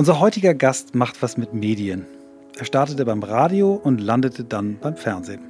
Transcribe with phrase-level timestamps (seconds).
[0.00, 2.06] Unser heutiger Gast macht was mit Medien.
[2.58, 5.42] Er startete beim Radio und landete dann beim Fernsehen.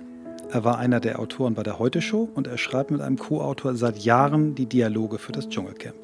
[0.50, 3.76] Er war einer der Autoren bei der Heute Show und er schreibt mit einem Co-Autor
[3.76, 5.94] seit Jahren die Dialoge für das Dschungelcamp.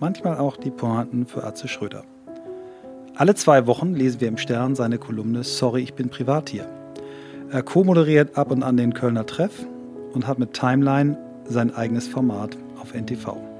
[0.00, 2.04] Manchmal auch die Pointen für Atze Schröder.
[3.16, 6.66] Alle zwei Wochen lesen wir im Stern seine Kolumne Sorry, ich bin Privattier.
[7.50, 9.66] Er co-moderiert ab und an den Kölner Treff
[10.14, 13.51] und hat mit Timeline sein eigenes Format auf NTV.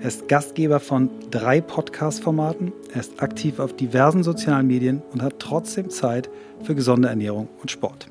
[0.00, 5.40] Er ist Gastgeber von drei Podcast-Formaten, er ist aktiv auf diversen sozialen Medien und hat
[5.40, 6.30] trotzdem Zeit
[6.62, 8.06] für gesunde Ernährung und Sport.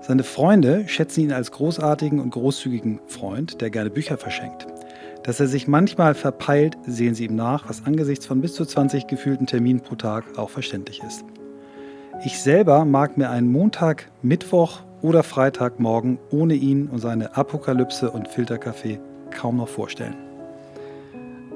[0.00, 4.66] Seine Freunde schätzen ihn als großartigen und großzügigen Freund, der gerne Bücher verschenkt.
[5.22, 9.06] Dass er sich manchmal verpeilt, sehen sie ihm nach, was angesichts von bis zu 20
[9.06, 11.24] gefühlten Terminen pro Tag auch verständlich ist.
[12.24, 18.26] Ich selber mag mir einen Montag, Mittwoch oder Freitagmorgen ohne ihn und seine Apokalypse und
[18.26, 18.98] Filterkaffee
[19.30, 20.29] kaum noch vorstellen.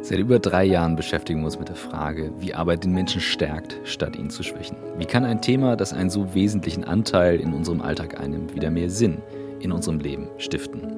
[0.04, 3.80] Seit über drei Jahren beschäftigen wir uns mit der Frage, wie Arbeit den Menschen stärkt,
[3.84, 4.77] statt ihn zu schwächen.
[4.98, 8.91] Wie kann ein Thema, das einen so wesentlichen Anteil in unserem Alltag einnimmt, wieder mehr
[8.91, 9.22] Sinn
[9.60, 10.88] in unserem Leben stiften?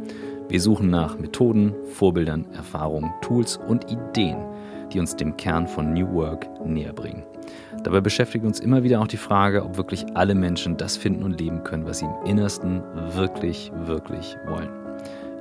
[0.49, 4.39] Wir suchen nach Methoden, Vorbildern, Erfahrungen, Tools und Ideen,
[4.93, 7.23] die uns dem Kern von New Work näher bringen.
[7.85, 11.39] Dabei beschäftigt uns immer wieder auch die Frage, ob wirklich alle Menschen das finden und
[11.39, 12.83] leben können, was sie im Innersten
[13.15, 14.71] wirklich, wirklich wollen.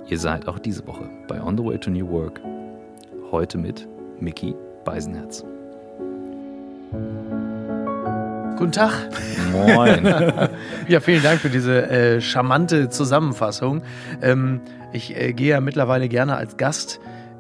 [0.08, 2.39] Ihr seid auch diese Woche bei On the Way to New Work
[3.31, 3.87] Heute mit
[4.19, 5.43] Mickey Beisenherz.
[8.57, 8.91] Guten Tag.
[9.51, 10.05] Moin.
[10.87, 13.81] ja, vielen Dank für diese äh, charmante Zusammenfassung.
[14.21, 14.61] Ähm,
[14.93, 16.99] ich äh, gehe ja mittlerweile gerne als Gast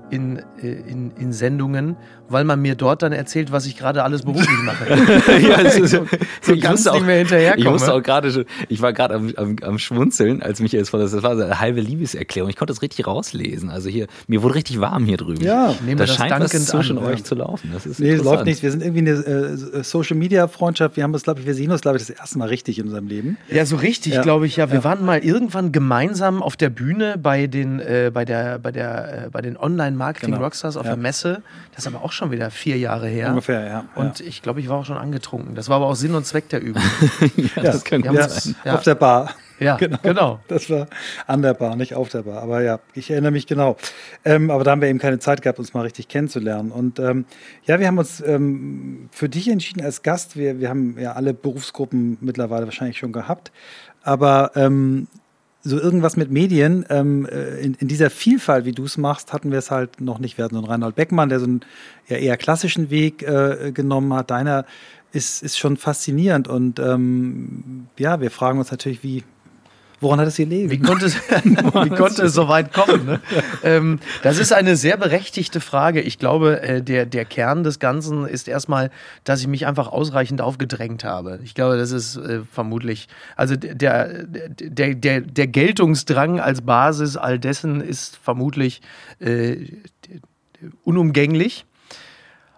[0.09, 1.95] in, äh, in, in Sendungen,
[2.29, 4.85] weil man mir dort dann erzählt, was ich gerade alles beruflich mache.
[5.41, 6.07] ja, also, so,
[6.41, 7.65] so ich ganz nicht mehr hinterherkommen.
[7.65, 10.89] Ich musste auch gerade schon, ich war gerade am, am, am, Schmunzeln, als mich jetzt
[10.89, 12.49] vor das war eine halbe Liebeserklärung.
[12.49, 13.69] Ich konnte das richtig rauslesen.
[13.69, 15.43] Also hier, mir wurde richtig warm hier drüben.
[15.43, 17.71] Ja, nehmen da scheint was zwischen an, euch zu laufen.
[17.73, 18.63] Das ist nee, es läuft nicht.
[18.63, 20.95] Wir sind irgendwie eine äh, Social Media Freundschaft.
[20.97, 22.85] Wir haben es, glaube ich, wir sehen uns, glaube ich, das erste Mal richtig in
[22.85, 23.37] unserem Leben.
[23.49, 24.21] Ja, so richtig, ja.
[24.21, 24.55] glaube ich.
[24.55, 24.83] Ja, wir ja.
[24.83, 29.29] waren mal irgendwann gemeinsam auf der Bühne bei den, äh, bei der, bei der, äh,
[29.29, 30.43] bei den Online Marketing genau.
[30.43, 30.93] Rockstars auf ja.
[30.93, 31.41] der Messe.
[31.75, 33.29] Das ist aber auch schon wieder vier Jahre her.
[33.29, 33.85] Ungefähr, ja.
[33.95, 35.55] Und ich glaube, ich war auch schon angetrunken.
[35.55, 36.83] Das war aber auch Sinn und Zweck der Übung.
[37.55, 38.55] ja, das kann gut sein.
[38.65, 39.35] Auf der Bar.
[39.59, 39.97] Ja, genau.
[40.01, 40.39] genau.
[40.47, 40.87] Das war
[41.27, 42.41] an der Bar, nicht auf der Bar.
[42.41, 43.77] Aber ja, ich erinnere mich genau.
[44.23, 46.71] Ähm, aber da haben wir eben keine Zeit gehabt, uns mal richtig kennenzulernen.
[46.71, 47.25] Und ähm,
[47.63, 50.37] ja, wir haben uns ähm, für dich entschieden als Gast.
[50.37, 53.51] Wir, wir haben ja alle Berufsgruppen mittlerweile wahrscheinlich schon gehabt.
[54.03, 55.07] Aber ähm,
[55.65, 59.51] so irgendwas mit Medien, ähm, äh, in, in, dieser Vielfalt, wie du es machst, hatten
[59.51, 60.37] wir es halt noch nicht.
[60.37, 61.61] Wir hatten so einen Reinhold Beckmann, der so einen
[62.07, 64.29] ja, eher klassischen Weg äh, genommen hat.
[64.29, 64.65] Deiner
[65.11, 69.23] ist, ist schon faszinierend und ähm, ja, wir fragen uns natürlich, wie,
[70.01, 70.69] Woran hat es gelegen?
[70.69, 73.05] Wie konnte es, wie konnte es so weit kommen?
[73.05, 73.21] Ne?
[73.63, 76.01] ähm, das ist eine sehr berechtigte Frage.
[76.01, 78.91] Ich glaube, äh, der, der Kern des Ganzen ist erstmal,
[79.23, 81.39] dass ich mich einfach ausreichend aufgedrängt habe.
[81.43, 87.39] Ich glaube, das ist äh, vermutlich, also der, der, der, der Geltungsdrang als Basis all
[87.39, 88.81] dessen ist vermutlich
[89.19, 89.57] äh,
[90.83, 91.65] unumgänglich.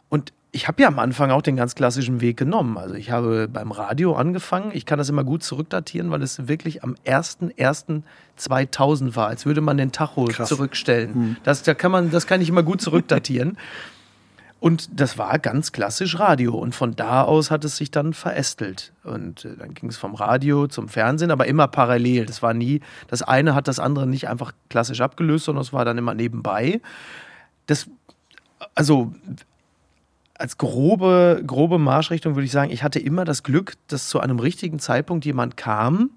[0.10, 2.80] Und ich habe ja am Anfang auch den ganz klassischen Weg genommen.
[2.80, 4.72] Also ich habe beim Radio angefangen.
[4.74, 9.78] Ich kann das immer gut zurückdatieren, weil es wirklich am 01.01.2000 war, als würde man
[9.78, 10.50] den Tacho Krass.
[10.50, 11.12] zurückstellen.
[11.14, 11.36] Mhm.
[11.44, 13.60] Das, da kann man, das kann ich immer gut zurückdatieren.
[14.60, 16.56] Und das war ganz klassisch Radio.
[16.56, 18.94] Und von da aus hat es sich dann verästelt.
[19.04, 22.26] Und äh, dann ging es vom Radio zum Fernsehen, aber immer parallel.
[22.26, 25.86] Das war nie, das eine hat das andere nicht einfach klassisch abgelöst, sondern es war
[25.86, 26.82] dann immer nebenbei.
[27.68, 27.88] Das,
[28.74, 29.14] also
[30.38, 34.40] als grobe, grobe Marschrichtung würde ich sagen, ich hatte immer das Glück, dass zu einem
[34.40, 36.12] richtigen Zeitpunkt jemand kam,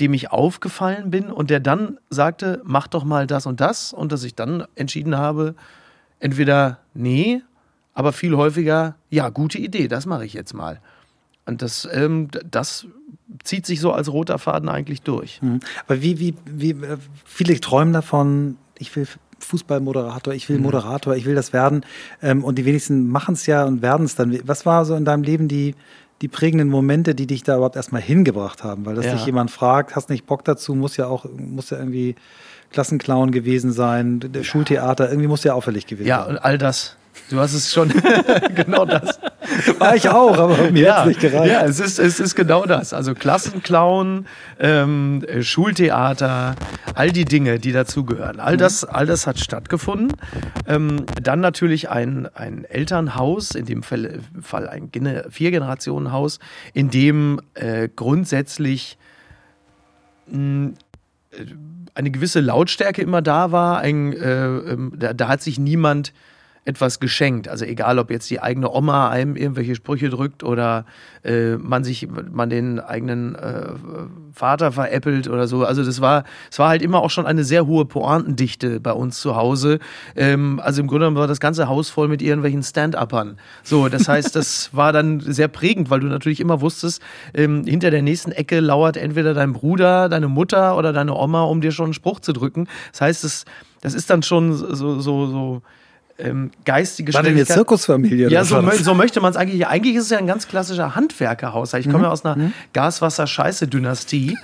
[0.00, 4.12] dem ich aufgefallen bin und der dann sagte, mach doch mal das und das und
[4.12, 5.54] dass ich dann entschieden habe,
[6.20, 7.42] entweder nee,
[7.92, 10.80] aber viel häufiger, ja, gute Idee, das mache ich jetzt mal.
[11.44, 12.86] Und das, ähm, das
[13.44, 15.42] zieht sich so als roter Faden eigentlich durch.
[15.42, 15.60] Mhm.
[15.86, 19.06] Aber wie, wie, wie äh, viele träumen davon, ich will
[19.40, 20.64] Fußballmoderator, ich will mhm.
[20.64, 21.84] Moderator, ich will das werden.
[22.22, 24.38] Ähm, und die wenigsten machen es ja und werden es dann.
[24.44, 25.74] Was war so in deinem Leben die,
[26.22, 28.86] die prägenden Momente, die dich da überhaupt erstmal hingebracht haben?
[28.86, 29.12] Weil dass ja.
[29.14, 32.14] dich jemand fragt, hast nicht Bock dazu, muss ja auch, muss ja irgendwie
[32.70, 36.26] Klassenclown gewesen sein, der Schultheater, irgendwie muss ja auffällig gewesen ja, sein.
[36.26, 36.96] Ja, und all das.
[37.30, 37.92] Du hast es schon,
[38.54, 39.20] genau das.
[39.78, 41.52] War ich auch, aber mir ja, hat es nicht gereicht.
[41.52, 42.92] Ja, es ist, es ist genau das.
[42.92, 44.26] Also Klassenclown,
[44.58, 46.56] ähm, Schultheater,
[46.94, 48.40] all die Dinge, die dazugehören.
[48.40, 50.12] All das, all das hat stattgefunden.
[50.66, 54.90] Ähm, dann natürlich ein, ein Elternhaus, in dem Fall, Fall ein
[55.30, 56.40] Vier-Generationen-Haus,
[56.74, 58.98] in dem äh, grundsätzlich
[60.26, 60.72] mh,
[61.94, 63.78] eine gewisse Lautstärke immer da war.
[63.78, 66.12] Ein, äh, ähm, da, da, hat sich niemand
[66.64, 67.48] etwas geschenkt.
[67.48, 70.84] Also egal, ob jetzt die eigene Oma einem irgendwelche Sprüche drückt oder
[71.24, 73.72] äh, man sich, man den eigenen äh,
[74.32, 75.64] Vater veräppelt oder so.
[75.64, 79.20] Also das war, es war halt immer auch schon eine sehr hohe Pointendichte bei uns
[79.20, 79.78] zu Hause.
[80.16, 83.38] Ähm, also im Grunde genommen war das ganze Haus voll mit irgendwelchen Stand-Uppern.
[83.62, 87.02] So, das heißt, das war dann sehr prägend, weil du natürlich immer wusstest,
[87.32, 91.62] ähm, hinter der nächsten Ecke lauert entweder dein Bruder, deine Mutter oder deine Oma, um
[91.62, 92.68] dir schon einen Spruch zu drücken.
[92.92, 93.44] Das heißt, das,
[93.80, 95.62] das ist dann schon so, so, so
[96.22, 98.28] ähm, geistige War denn eine Zirkusfamilie?
[98.30, 99.66] Ja, so, so, möchte man es eigentlich.
[99.66, 101.84] Eigentlich ist es ja ein ganz klassischer Handwerkerhaushalt.
[101.84, 102.04] Ich komme mhm.
[102.04, 102.52] ja aus einer mhm.
[102.72, 104.36] Gaswasser-Scheiße-Dynastie.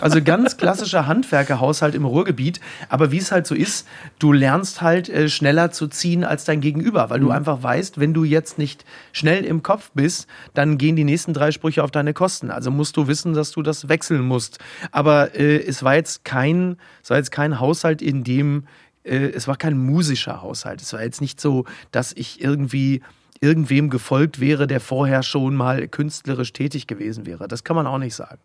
[0.00, 2.60] Also ganz klassischer Handwerkerhaushalt im Ruhrgebiet.
[2.88, 3.86] Aber wie es halt so ist,
[4.18, 7.24] du lernst halt äh, schneller zu ziehen als dein Gegenüber, weil mhm.
[7.24, 11.34] du einfach weißt, wenn du jetzt nicht schnell im Kopf bist, dann gehen die nächsten
[11.34, 12.50] drei Sprüche auf deine Kosten.
[12.50, 14.58] Also musst du wissen, dass du das wechseln musst.
[14.92, 18.64] Aber äh, es war jetzt kein, es war jetzt kein Haushalt, in dem
[19.04, 20.80] äh, es war kein musischer Haushalt.
[20.80, 23.02] Es war jetzt nicht so, dass ich irgendwie
[23.40, 27.48] irgendwem gefolgt wäre, der vorher schon mal künstlerisch tätig gewesen wäre.
[27.48, 28.38] Das kann man auch nicht sagen.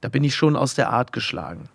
[0.00, 1.68] Da bin ich schon aus der Art geschlagen.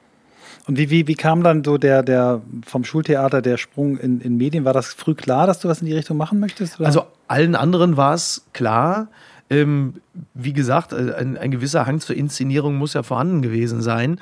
[0.67, 4.37] Und wie, wie, wie kam dann so der, der vom Schultheater der Sprung in, in
[4.37, 4.65] Medien?
[4.65, 6.79] War das früh klar, dass du was in die Richtung machen möchtest?
[6.79, 6.87] Oder?
[6.87, 9.09] Also allen anderen war es klar.
[9.51, 9.95] Ähm,
[10.33, 14.19] wie gesagt, äh, ein, ein, gewisser Hang zur Inszenierung muss ja vorhanden gewesen sein.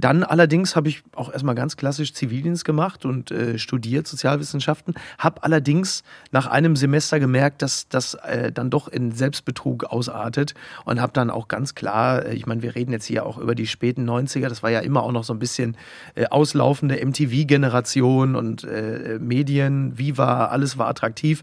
[0.00, 5.42] Dann allerdings habe ich auch erstmal ganz klassisch Zivildienst gemacht und äh, studiert Sozialwissenschaften, habe
[5.42, 10.54] allerdings nach einem Semester gemerkt, dass das äh, dann doch in Selbstbetrug ausartet
[10.84, 13.54] und habe dann auch ganz klar, äh, ich meine, wir reden jetzt hier auch über
[13.54, 15.76] die späten 90er, das war ja immer auch noch so ein bisschen
[16.14, 21.42] äh, auslaufende MTV-Generation und äh, Medien, Viva, alles war attraktiv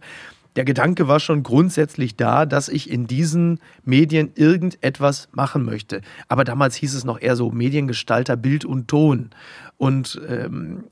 [0.57, 6.01] der Gedanke war schon grundsätzlich da, dass ich in diesen Medien irgendetwas machen möchte.
[6.27, 9.29] Aber damals hieß es noch eher so Mediengestalter, Bild und Ton.
[9.77, 10.85] Und ähm,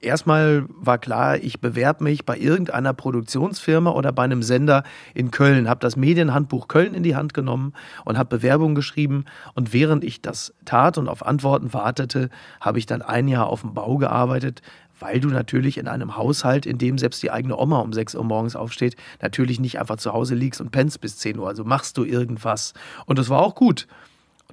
[0.00, 4.82] erstmal war klar, ich bewerbe mich bei irgendeiner Produktionsfirma oder bei einem Sender
[5.14, 7.72] in Köln, habe das Medienhandbuch Köln in die Hand genommen
[8.04, 9.26] und habe Bewerbungen geschrieben.
[9.54, 12.30] Und während ich das tat und auf Antworten wartete,
[12.60, 14.60] habe ich dann ein Jahr auf dem Bau gearbeitet,
[15.02, 18.24] weil du natürlich in einem Haushalt, in dem selbst die eigene Oma um 6 Uhr
[18.24, 21.48] morgens aufsteht, natürlich nicht einfach zu Hause liegst und pennst bis 10 Uhr.
[21.48, 22.72] Also machst du irgendwas.
[23.06, 23.88] Und das war auch gut.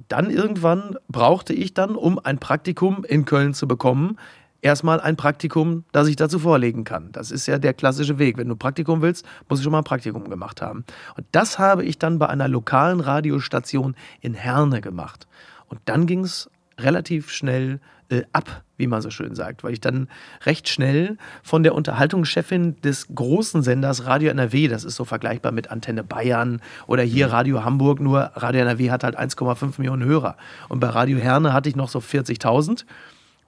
[0.08, 4.16] dann irgendwann brauchte ich dann, um ein Praktikum in Köln zu bekommen,
[4.62, 7.12] erstmal ein Praktikum, das ich dazu vorlegen kann.
[7.12, 8.38] Das ist ja der klassische Weg.
[8.38, 10.84] Wenn du Praktikum willst, musst du schon mal ein Praktikum gemacht haben.
[11.16, 15.26] Und das habe ich dann bei einer lokalen Radiostation in Herne gemacht.
[15.68, 19.80] Und dann ging es relativ schnell äh, ab, wie man so schön sagt, weil ich
[19.80, 20.08] dann
[20.44, 25.70] recht schnell von der Unterhaltungschefin des großen Senders Radio NRW, das ist so vergleichbar mit
[25.70, 27.32] Antenne Bayern oder hier mhm.
[27.32, 30.36] Radio Hamburg, nur Radio NRW hat halt 1,5 Millionen Hörer.
[30.68, 32.84] Und bei Radio Herne hatte ich noch so 40.000.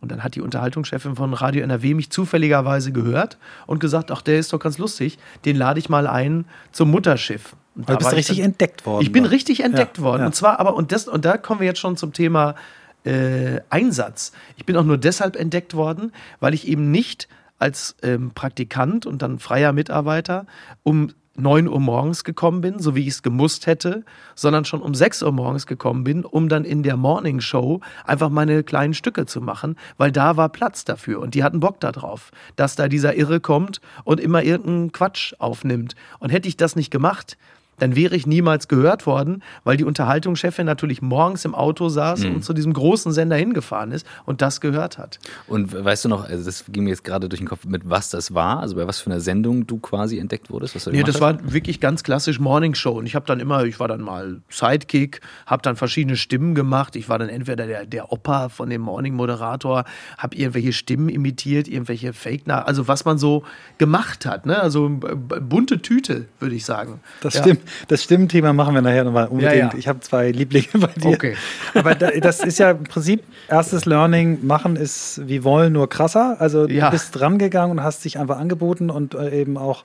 [0.00, 4.40] Und dann hat die Unterhaltungschefin von Radio NRW mich zufälligerweise gehört und gesagt, ach, der
[4.40, 7.54] ist doch ganz lustig, den lade ich mal ein zum Mutterschiff.
[7.76, 9.02] Und du bist richtig dann, entdeckt worden.
[9.02, 10.22] Ich bin richtig entdeckt ja, worden.
[10.22, 10.26] Ja.
[10.26, 12.56] Und zwar aber, und, das, und da kommen wir jetzt schon zum Thema
[13.04, 14.32] äh, Einsatz.
[14.56, 17.28] Ich bin auch nur deshalb entdeckt worden, weil ich eben nicht
[17.58, 20.46] als ähm, Praktikant und dann freier Mitarbeiter
[20.82, 24.04] um 9 Uhr morgens gekommen bin, so wie ich es gemusst hätte,
[24.34, 28.28] sondern schon um 6 Uhr morgens gekommen bin, um dann in der Morning Show einfach
[28.28, 32.32] meine kleinen Stücke zu machen, weil da war Platz dafür und die hatten Bock darauf,
[32.56, 35.94] dass da dieser Irre kommt und immer irgendeinen Quatsch aufnimmt.
[36.18, 37.38] Und hätte ich das nicht gemacht,
[37.78, 42.36] dann wäre ich niemals gehört worden, weil die Unterhaltungschefin natürlich morgens im Auto saß mhm.
[42.36, 45.18] und zu diesem großen Sender hingefahren ist und das gehört hat.
[45.46, 48.10] Und weißt du noch, also das ging mir jetzt gerade durch den Kopf, mit was
[48.10, 50.74] das war, also bei was für einer Sendung du quasi entdeckt wurdest?
[50.74, 51.20] Was du nee, das hast?
[51.20, 54.40] war wirklich ganz klassisch Morning Show und ich habe dann immer, ich war dann mal
[54.48, 56.94] Sidekick, habe dann verschiedene Stimmen gemacht.
[56.96, 59.84] Ich war dann entweder der, der Opa von dem Morning-Moderator,
[60.18, 63.44] habe irgendwelche Stimmen imitiert, irgendwelche Fake, also was man so
[63.78, 64.60] gemacht hat, ne?
[64.60, 67.00] also bunte Tüte, würde ich sagen.
[67.20, 67.42] Das ja.
[67.42, 69.54] stimmt das Stimmenthema machen wir nachher nochmal unbedingt.
[69.54, 69.74] Ja, ja.
[69.78, 71.14] Ich habe zwei Lieblinge bei dir.
[71.14, 71.36] Okay.
[71.74, 76.36] Aber das ist ja im Prinzip erstes Learning, machen ist wie wollen, nur krasser.
[76.38, 79.84] Also du bist dran gegangen und hast dich einfach angeboten und äh, eben auch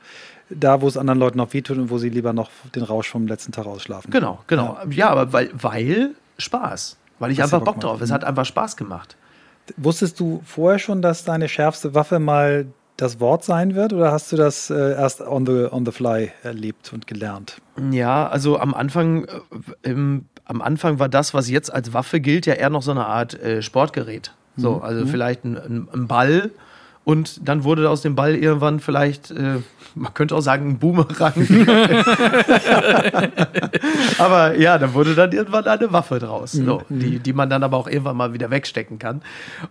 [0.49, 3.27] da, wo es anderen Leuten noch wehtut und wo sie lieber noch den Rausch vom
[3.27, 4.11] letzten Tag ausschlafen.
[4.11, 4.77] Genau, genau.
[4.89, 6.97] Ja, ja aber weil, weil Spaß.
[7.19, 8.01] Weil ich das einfach Bock drauf.
[8.01, 9.15] Es hat einfach Spaß gemacht.
[9.75, 12.67] Wusstest du vorher schon, dass deine schärfste Waffe mal
[12.97, 16.31] das Wort sein wird oder hast du das äh, erst on the, on the fly
[16.43, 17.61] erlebt und gelernt?
[17.91, 19.29] Ja, also am Anfang, äh,
[19.83, 23.05] im, am Anfang war das, was jetzt als Waffe gilt, ja eher noch so eine
[23.05, 24.33] Art äh, Sportgerät.
[24.57, 24.81] So, mhm.
[24.81, 25.09] also mhm.
[25.09, 26.49] vielleicht ein, ein, Ball
[27.07, 29.59] Und dann wurde aus dem Ball irgendwann vielleicht, äh,
[29.95, 31.35] man könnte auch sagen, ein Boomerang.
[34.17, 36.65] aber ja, da wurde dann irgendwann eine Waffe draus, mhm.
[36.65, 39.21] so, die, die man dann aber auch irgendwann mal wieder wegstecken kann.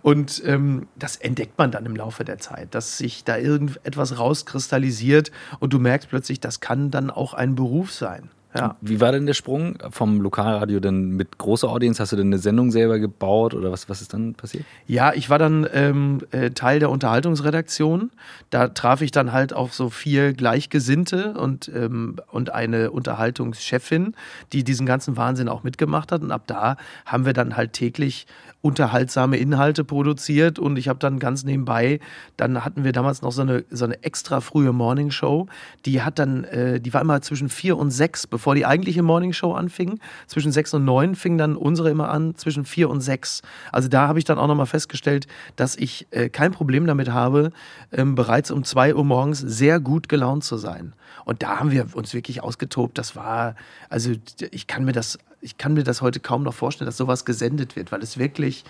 [0.01, 5.31] Und ähm, das entdeckt man dann im Laufe der Zeit, dass sich da irgendetwas rauskristallisiert
[5.59, 8.31] und du merkst plötzlich, das kann dann auch ein Beruf sein.
[8.55, 8.75] Ja.
[8.81, 12.01] Wie war denn der Sprung vom Lokalradio denn mit großer Audience?
[12.01, 14.63] Hast du denn eine Sendung selber gebaut oder was, was ist dann passiert?
[14.87, 18.11] Ja, ich war dann ähm, äh, Teil der Unterhaltungsredaktion.
[18.49, 24.15] Da traf ich dann halt auch so vier Gleichgesinnte und, ähm, und eine Unterhaltungschefin,
[24.53, 26.21] die diesen ganzen Wahnsinn auch mitgemacht hat.
[26.21, 28.27] Und ab da haben wir dann halt täglich
[28.61, 31.99] unterhaltsame Inhalte produziert und ich habe dann ganz nebenbei,
[32.37, 35.47] dann hatten wir damals noch so eine, so eine extra frühe Morningshow,
[35.85, 39.53] die hat dann, äh, die war immer zwischen vier und sechs, bevor die eigentliche Morningshow
[39.53, 39.99] anfing.
[40.27, 43.41] Zwischen sechs und neun fing dann unsere immer an, zwischen vier und sechs.
[43.71, 45.25] Also da habe ich dann auch nochmal festgestellt,
[45.55, 47.49] dass ich äh, kein Problem damit habe,
[47.91, 50.93] ähm, bereits um zwei Uhr morgens sehr gut gelaunt zu sein.
[51.25, 52.97] Und da haben wir uns wirklich ausgetobt.
[52.97, 53.55] Das war,
[53.89, 54.11] also
[54.51, 57.75] ich kann mir das ich kann mir das heute kaum noch vorstellen, dass sowas gesendet
[57.75, 58.63] wird, weil es wirklich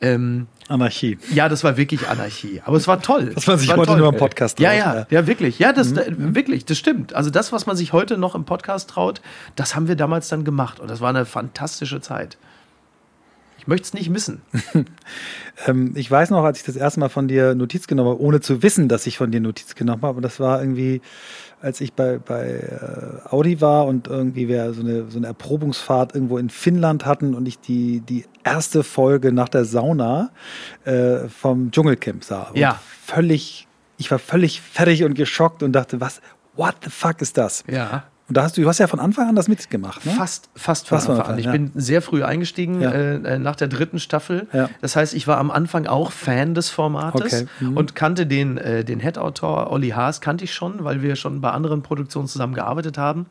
[0.00, 1.18] ähm, Anarchie.
[1.32, 2.62] Ja, das war wirklich Anarchie.
[2.64, 3.30] Aber es war toll.
[3.34, 3.98] Was man sich heute toll.
[3.98, 4.64] nur im Podcast traut.
[4.64, 5.58] Ja, ja, ja, wirklich.
[5.58, 6.34] Ja, das, mhm.
[6.34, 7.14] wirklich, das stimmt.
[7.14, 9.20] Also das, was man sich heute noch im Podcast traut,
[9.54, 10.80] das haben wir damals dann gemacht.
[10.80, 12.38] Und das war eine fantastische Zeit.
[13.58, 14.42] Ich möchte es nicht missen.
[15.66, 18.40] ähm, ich weiß noch, als ich das erste Mal von dir Notiz genommen habe, ohne
[18.40, 20.16] zu wissen, dass ich von dir Notiz genommen habe.
[20.16, 21.00] Und das war irgendwie
[21.64, 26.14] als ich bei, bei äh, Audi war und irgendwie wir so eine, so eine Erprobungsfahrt
[26.14, 30.30] irgendwo in Finnland hatten und ich die, die erste Folge nach der Sauna
[30.84, 32.50] äh, vom Dschungelcamp sah.
[32.50, 32.80] Und ja.
[33.06, 33.66] Völlig,
[33.96, 36.20] ich war völlig fertig und geschockt und dachte, was,
[36.54, 37.64] what the fuck ist das?
[37.66, 38.04] Ja.
[38.26, 40.12] Und da hast du, du hast ja von Anfang an das mitgemacht, ne?
[40.12, 41.38] Fast, fast von fast Anfang an.
[41.38, 41.52] Ich ja.
[41.52, 42.90] bin sehr früh eingestiegen, ja.
[42.90, 44.46] äh, äh nach der dritten Staffel.
[44.54, 44.70] Ja.
[44.80, 47.46] Das heißt, ich war am Anfang auch Fan des Formates okay.
[47.60, 47.76] mhm.
[47.76, 51.50] und kannte den, äh, den Head-Autor Olli Haas, kannte ich schon, weil wir schon bei
[51.50, 53.26] anderen Produktionen zusammen gearbeitet haben.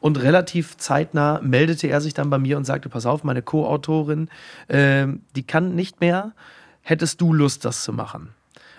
[0.00, 4.30] Und relativ zeitnah meldete er sich dann bei mir und sagte, pass auf, meine Co-Autorin,
[4.68, 5.06] äh,
[5.36, 6.32] die kann nicht mehr.
[6.80, 8.30] Hättest du Lust, das zu machen?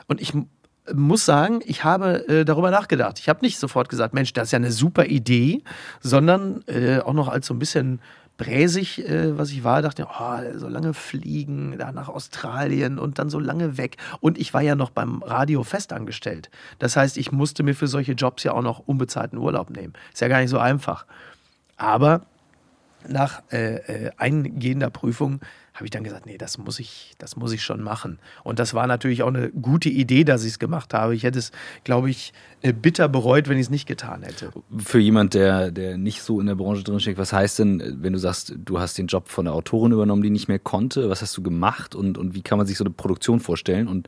[0.07, 0.33] Und ich
[0.93, 3.19] muss sagen, ich habe äh, darüber nachgedacht.
[3.19, 5.63] Ich habe nicht sofort gesagt, Mensch, das ist ja eine super Idee,
[5.99, 7.99] sondern äh, auch noch als so ein bisschen
[8.37, 13.29] bräsig, äh, was ich war, dachte, oh, so lange fliegen, da nach Australien und dann
[13.29, 13.97] so lange weg.
[14.19, 16.49] Und ich war ja noch beim Radio festangestellt.
[16.79, 19.93] Das heißt, ich musste mir für solche Jobs ja auch noch unbezahlten Urlaub nehmen.
[20.11, 21.05] Ist ja gar nicht so einfach.
[21.77, 22.21] Aber
[23.07, 25.39] nach äh, äh, eingehender Prüfung
[25.81, 28.19] habe ich dann gesagt, nee, das muss ich, das muss ich schon machen.
[28.43, 31.15] Und das war natürlich auch eine gute Idee, dass ich es gemacht habe.
[31.15, 31.51] Ich hätte es,
[31.83, 34.51] glaube ich, äh, bitter bereut, wenn ich es nicht getan hätte.
[34.77, 38.19] Für jemand, der, der nicht so in der Branche drinsteckt, was heißt denn, wenn du
[38.19, 41.09] sagst, du hast den Job von der Autorin übernommen, die nicht mehr konnte?
[41.09, 43.87] Was hast du gemacht und, und wie kann man sich so eine Produktion vorstellen?
[43.87, 44.07] Und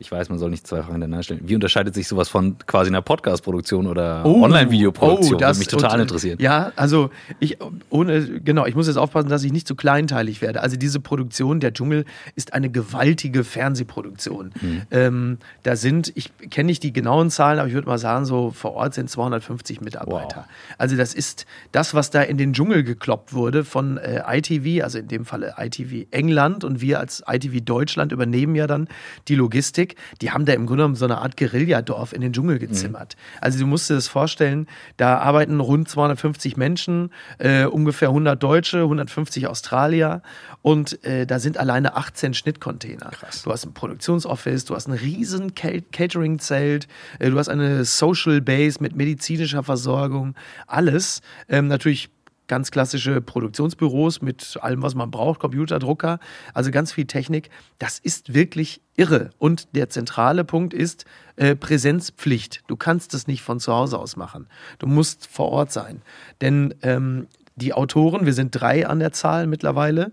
[0.00, 1.42] ich weiß, man soll nicht zwei Fragen danach stellen.
[1.44, 5.34] Wie unterscheidet sich sowas von quasi einer Podcast-Produktion oder oh, Online-Videoproduktion?
[5.34, 6.38] Oh, das würde mich total und, interessieren.
[6.40, 7.58] Ja, also ich
[7.90, 10.62] ohne genau, ich muss jetzt aufpassen, dass ich nicht zu kleinteilig werde.
[10.62, 14.52] Also diese Produktion, der Dschungel, ist eine gewaltige Fernsehproduktion.
[14.58, 14.82] Hm.
[14.90, 18.52] Ähm, da sind, ich kenne nicht die genauen Zahlen, aber ich würde mal sagen, so
[18.52, 20.46] vor Ort sind 250 Mitarbeiter.
[20.48, 20.78] Wow.
[20.78, 24.98] Also das ist das, was da in den Dschungel gekloppt wurde von äh, ITV, also
[24.98, 28.88] in dem Falle ITV England und wir als ITV Deutschland übernehmen ja dann
[29.28, 29.89] die Logistik.
[29.90, 33.16] Weg, die haben da im Grunde genommen so eine Art Guerilladorf in den Dschungel gezimmert.
[33.16, 33.38] Mhm.
[33.40, 34.66] Also du musst dir das vorstellen,
[34.96, 40.22] da arbeiten rund 250 Menschen, äh, ungefähr 100 Deutsche, 150 Australier
[40.62, 43.10] und äh, da sind alleine 18 Schnittcontainer.
[43.10, 43.42] Krass.
[43.42, 48.78] Du hast ein Produktionsoffice, du hast ein riesen Catering-Zelt, äh, du hast eine Social Base
[48.80, 50.34] mit medizinischer Versorgung,
[50.66, 51.20] alles.
[51.48, 52.10] Ähm, natürlich
[52.50, 56.18] ganz klassische Produktionsbüros mit allem, was man braucht, Computerdrucker,
[56.52, 57.48] also ganz viel Technik.
[57.78, 59.30] Das ist wirklich irre.
[59.38, 61.04] Und der zentrale Punkt ist
[61.36, 62.64] äh, Präsenzpflicht.
[62.66, 64.48] Du kannst es nicht von zu Hause aus machen.
[64.80, 66.02] Du musst vor Ort sein.
[66.40, 70.10] Denn ähm, die Autoren, wir sind drei an der Zahl mittlerweile,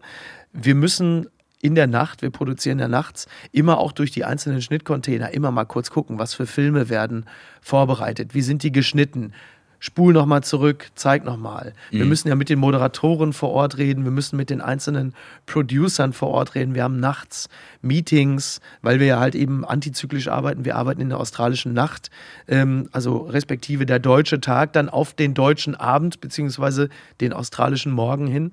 [0.53, 1.27] wir müssen
[1.60, 5.65] in der Nacht, wir produzieren ja nachts, immer auch durch die einzelnen Schnittcontainer immer mal
[5.65, 7.25] kurz gucken, was für Filme werden
[7.62, 9.34] vorbereitet, wie sind die geschnitten,
[9.80, 11.74] spul nochmal zurück, zeig nochmal.
[11.92, 11.98] Mhm.
[11.98, 15.14] Wir müssen ja mit den Moderatoren vor Ort reden, wir müssen mit den einzelnen
[15.46, 16.76] Producern vor Ort reden.
[16.76, 17.50] Wir haben nachts
[17.82, 20.66] Meetings, weil wir ja halt eben antizyklisch arbeiten.
[20.66, 22.10] Wir arbeiten in der australischen Nacht,
[22.48, 26.90] ähm, also respektive der deutsche Tag dann auf den deutschen Abend beziehungsweise
[27.22, 28.52] den australischen Morgen hin.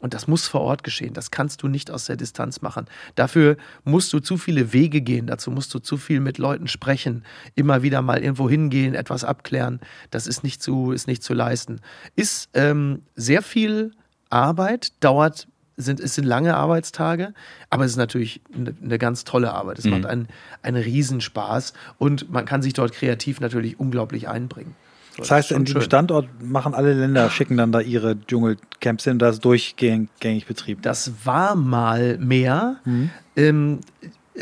[0.00, 1.14] Und das muss vor Ort geschehen.
[1.14, 2.86] Das kannst du nicht aus der Distanz machen.
[3.14, 5.26] Dafür musst du zu viele Wege gehen.
[5.26, 7.24] Dazu musst du zu viel mit Leuten sprechen.
[7.54, 9.80] Immer wieder mal irgendwo hingehen, etwas abklären.
[10.10, 11.80] Das ist nicht zu, ist nicht zu leisten.
[12.16, 13.92] Ist ähm, sehr viel
[14.30, 17.34] Arbeit, dauert sind, es sind lange Arbeitstage,
[17.68, 19.78] aber es ist natürlich eine, eine ganz tolle Arbeit.
[19.78, 19.92] Es mhm.
[19.92, 20.28] macht einen,
[20.62, 24.74] einen Riesenspaß und man kann sich dort kreativ natürlich unglaublich einbringen.
[25.10, 29.04] So, das heißt, das in diesem Standort machen alle Länder, schicken dann da ihre Dschungelcamps
[29.04, 30.82] hin und das ist durchgängig Betrieb.
[30.82, 32.76] Das war mal mehr.
[32.84, 33.10] Mhm.
[33.36, 33.80] Ähm,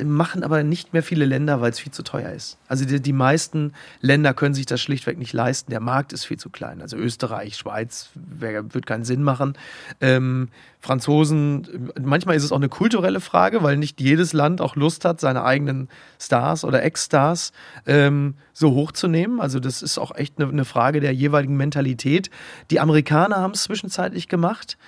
[0.05, 2.59] machen aber nicht mehr viele Länder, weil es viel zu teuer ist.
[2.69, 5.71] Also die, die, meisten Länder können sich das schlichtweg nicht leisten.
[5.71, 6.83] Der Markt ist viel zu klein.
[6.83, 9.55] Also Österreich, Schweiz wär, wird keinen Sinn machen.
[10.01, 10.49] Ähm,
[10.81, 15.21] Franzosen, manchmal ist es auch eine kulturelle Frage, weil nicht jedes Land auch Lust hat,
[15.21, 15.89] seine eigenen
[16.21, 17.53] Stars oder Ex-Stars
[17.87, 19.41] ähm, so hochzunehmen.
[19.41, 22.31] Also das ist auch echt eine, eine Frage der jeweiligen Mentalität.
[22.71, 24.79] Die Amerikaner haben es zwischenzeitlich gemacht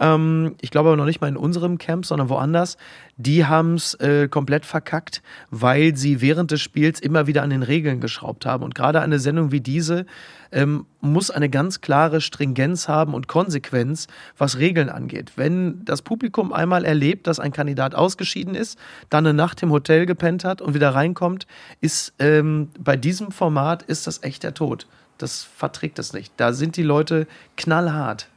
[0.00, 2.76] ähm, ich glaube aber noch nicht mal in unserem Camp, sondern woanders,
[3.16, 7.62] die haben es äh, komplett verkackt, weil sie während des Spiels immer wieder an den
[7.62, 8.64] Regeln geschraubt haben.
[8.64, 10.04] Und gerade eine Sendung wie diese
[10.50, 15.32] ähm, muss eine ganz klare Stringenz haben und Konsequenz, was Regeln angeht.
[15.36, 18.78] Wenn das Publikum einmal erlebt, dass ein Kandidat ausgeschieden ist,
[19.10, 21.46] dann eine Nacht im Hotel gepennt hat und wieder reinkommt,
[21.80, 24.88] ist ähm, bei diesem Format ist das echt der Tod.
[25.18, 26.32] Das verträgt es nicht.
[26.36, 28.28] Da sind die Leute knallhart.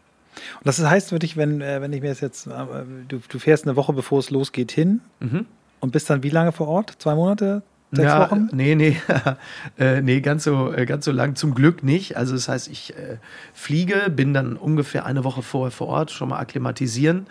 [0.56, 2.52] Und das heißt für dich, wenn, äh, wenn ich mir das jetzt, äh,
[3.08, 5.46] du, du fährst eine Woche bevor es losgeht hin mhm.
[5.80, 6.96] und bist dann wie lange vor Ort?
[7.00, 7.64] Zwei Monate?
[7.92, 8.50] Sechs ja, Wochen?
[8.52, 8.98] Nee, nee,
[9.80, 12.18] äh, nee, ganz so, äh, ganz so lang zum Glück nicht.
[12.18, 13.18] Also das heißt, ich äh,
[13.54, 17.28] fliege, bin dann ungefähr eine Woche vorher vor Ort, schon mal akklimatisieren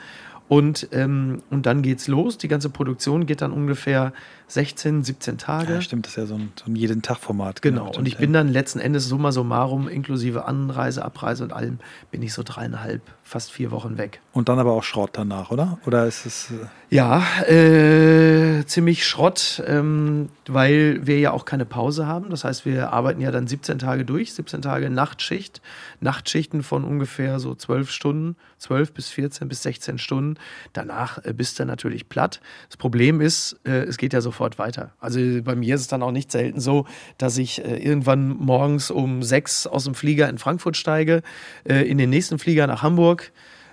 [0.49, 2.39] und, ähm, und dann geht's los.
[2.39, 4.13] Die ganze Produktion geht dann ungefähr
[4.49, 5.75] 16, 17 Tage.
[5.75, 7.63] Ja, stimmt, das ist ja so ein, so ein Jeden-Tag-Format.
[7.63, 11.79] Genau, genau und ich bin dann letzten Endes summa summarum, inklusive Anreise, Abreise und allem,
[12.11, 14.21] bin ich so dreieinhalb, fast vier Wochen weg.
[14.33, 15.79] Und dann aber auch Schrott danach, oder?
[15.85, 16.51] Oder ist es.
[16.51, 22.31] Äh ja, äh, ziemlich Schrott, ähm, weil wir ja auch keine Pause haben.
[22.31, 25.61] Das heißt, wir arbeiten ja dann 17 Tage durch, 17 Tage Nachtschicht.
[26.01, 30.39] Nachtschichten von ungefähr so 12 Stunden, 12 bis 14 bis 16 Stunden.
[30.75, 32.41] Danach äh, bist du natürlich platt.
[32.69, 34.91] Das Problem ist, äh, es geht ja so sofort weiter.
[34.99, 36.85] Also bei mir ist es dann auch nicht selten so,
[37.17, 41.23] dass ich äh, irgendwann morgens um sechs aus dem Flieger in Frankfurt steige,
[41.65, 43.16] in den nächsten Flieger nach Hamburg,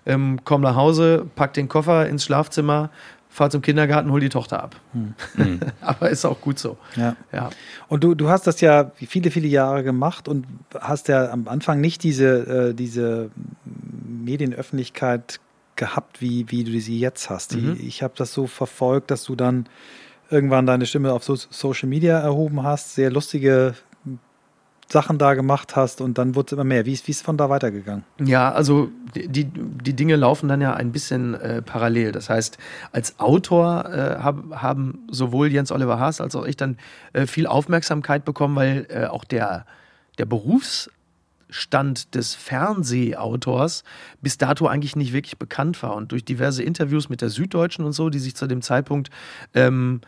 [0.05, 2.89] ähm, komme nach Hause, pack den Koffer ins Schlafzimmer,
[3.29, 4.75] fahr zum Kindergarten, hol die Tochter ab.
[4.93, 5.59] Hm.
[5.81, 6.77] Aber ist auch gut so.
[6.95, 7.15] Ja.
[7.31, 7.49] ja.
[7.87, 10.45] Und du, du hast das ja viele, viele Jahre gemacht und
[10.79, 13.31] hast ja am Anfang nicht diese, äh, diese
[14.05, 15.39] Medienöffentlichkeit
[15.75, 17.55] gehabt, wie, wie du sie jetzt hast.
[17.55, 17.73] Mhm.
[17.79, 19.65] Ich, ich habe das so verfolgt, dass du dann
[20.29, 23.75] irgendwann deine Stimme auf so Social Media erhoben hast, sehr lustige
[24.89, 26.85] Sachen da gemacht hast und dann wurde es immer mehr.
[26.85, 28.03] Wie ist es von da weitergegangen?
[28.23, 32.11] Ja, also die, die Dinge laufen dann ja ein bisschen äh, parallel.
[32.11, 32.57] Das heißt,
[32.91, 36.77] als Autor äh, hab, haben sowohl Jens Oliver Haas als auch ich dann
[37.13, 39.65] äh, viel Aufmerksamkeit bekommen, weil äh, auch der,
[40.17, 43.83] der Berufsstand des Fernsehautors
[44.21, 45.95] bis dato eigentlich nicht wirklich bekannt war.
[45.95, 49.09] Und durch diverse Interviews mit der Süddeutschen und so, die sich zu dem Zeitpunkt
[49.53, 50.01] ähm,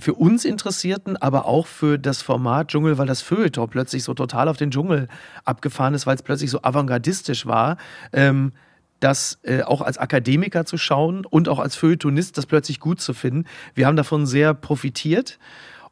[0.00, 4.48] für uns Interessierten, aber auch für das Format Dschungel, weil das Feuilleton plötzlich so total
[4.48, 5.08] auf den Dschungel
[5.44, 7.76] abgefahren ist, weil es plötzlich so avantgardistisch war.
[8.12, 8.52] Ähm,
[9.00, 13.14] das äh, auch als Akademiker zu schauen und auch als Feuilletonist das plötzlich gut zu
[13.14, 13.46] finden.
[13.74, 15.38] Wir haben davon sehr profitiert.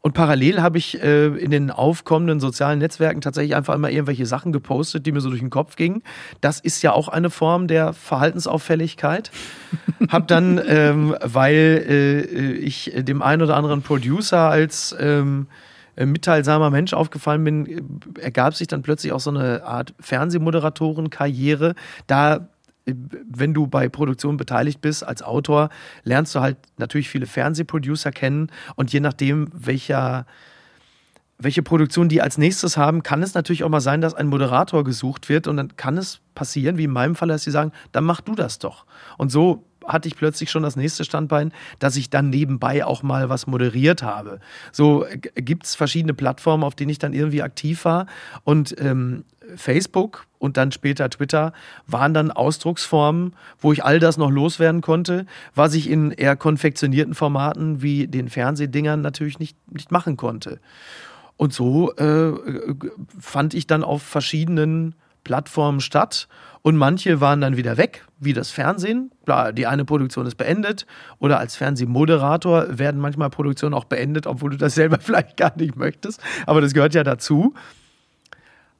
[0.00, 4.52] Und parallel habe ich äh, in den aufkommenden sozialen Netzwerken tatsächlich einfach immer irgendwelche Sachen
[4.52, 6.02] gepostet, die mir so durch den Kopf gingen.
[6.40, 9.30] Das ist ja auch eine Form der Verhaltensauffälligkeit.
[10.08, 15.48] hab dann, ähm, weil äh, ich dem einen oder anderen Producer als ähm,
[15.96, 21.74] mitteilsamer Mensch aufgefallen bin, ergab sich dann plötzlich auch so eine Art Fernsehmoderatorenkarriere.
[22.06, 22.48] Da
[23.28, 25.70] wenn du bei Produktionen beteiligt bist als Autor,
[26.04, 30.26] lernst du halt natürlich viele Fernsehproducer kennen und je nachdem, welcher
[31.40, 34.82] welche Produktion die als nächstes haben, kann es natürlich auch mal sein, dass ein Moderator
[34.82, 38.02] gesucht wird und dann kann es passieren, wie in meinem Fall, dass sie sagen, dann
[38.02, 38.86] mach du das doch.
[39.18, 43.28] Und so hatte ich plötzlich schon das nächste Standbein, dass ich dann nebenbei auch mal
[43.28, 44.40] was moderiert habe.
[44.70, 48.06] So gibt es verschiedene Plattformen, auf denen ich dann irgendwie aktiv war
[48.44, 49.24] und ähm,
[49.56, 51.52] Facebook und dann später Twitter
[51.86, 57.14] waren dann Ausdrucksformen, wo ich all das noch loswerden konnte, was ich in eher konfektionierten
[57.14, 60.60] Formaten wie den Fernsehdingern natürlich nicht, nicht machen konnte.
[61.36, 62.32] Und so äh,
[63.18, 66.28] fand ich dann auf verschiedenen Plattformen statt
[66.62, 69.10] und manche waren dann wieder weg, wie das Fernsehen.
[69.24, 70.86] Klar, die eine Produktion ist beendet
[71.18, 75.76] oder als Fernsehmoderator werden manchmal Produktionen auch beendet, obwohl du das selber vielleicht gar nicht
[75.76, 76.20] möchtest.
[76.46, 77.54] Aber das gehört ja dazu.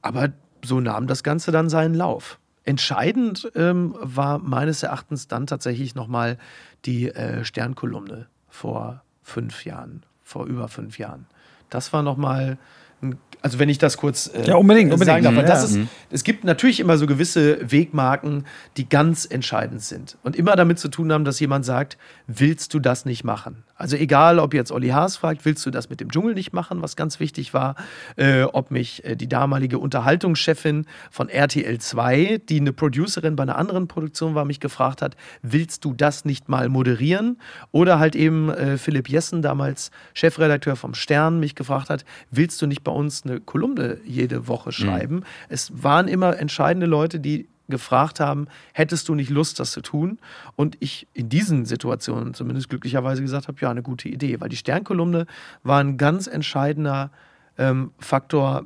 [0.01, 0.29] Aber
[0.63, 2.39] so nahm das Ganze dann seinen Lauf.
[2.65, 6.37] Entscheidend ähm, war meines Erachtens dann tatsächlich nochmal
[6.85, 11.25] die äh, Sternkolumne vor fünf Jahren, vor über fünf Jahren.
[11.69, 12.57] Das war nochmal
[13.01, 15.23] ein also wenn ich das kurz äh, ja, unbedingt, unbedingt.
[15.23, 15.43] sagen darf, ja.
[15.43, 18.45] das ist, es gibt natürlich immer so gewisse Wegmarken,
[18.77, 21.97] die ganz entscheidend sind und immer damit zu tun haben, dass jemand sagt,
[22.29, 23.63] willst du das nicht machen?
[23.75, 26.81] Also egal, ob jetzt Olli Haas fragt, willst du das mit dem Dschungel nicht machen,
[26.81, 27.75] was ganz wichtig war,
[28.17, 33.57] äh, ob mich äh, die damalige Unterhaltungschefin von RTL 2, die eine Producerin bei einer
[33.57, 37.39] anderen Produktion war, mich gefragt hat, willst du das nicht mal moderieren?
[37.71, 42.67] Oder halt eben äh, Philipp Jessen, damals Chefredakteur vom Stern, mich gefragt hat, willst du
[42.67, 44.73] nicht bei uns eine Kolumne jede Woche mhm.
[44.73, 45.15] schreiben?
[45.15, 45.23] Mhm.
[45.49, 50.19] Es waren immer entscheidende Leute, die gefragt haben, hättest du nicht Lust, das zu tun?
[50.55, 54.57] Und ich in diesen Situationen zumindest glücklicherweise gesagt habe, ja, eine gute Idee, weil die
[54.57, 55.25] Sternkolumne
[55.63, 57.11] war ein ganz entscheidender
[57.57, 58.65] ähm, Faktor,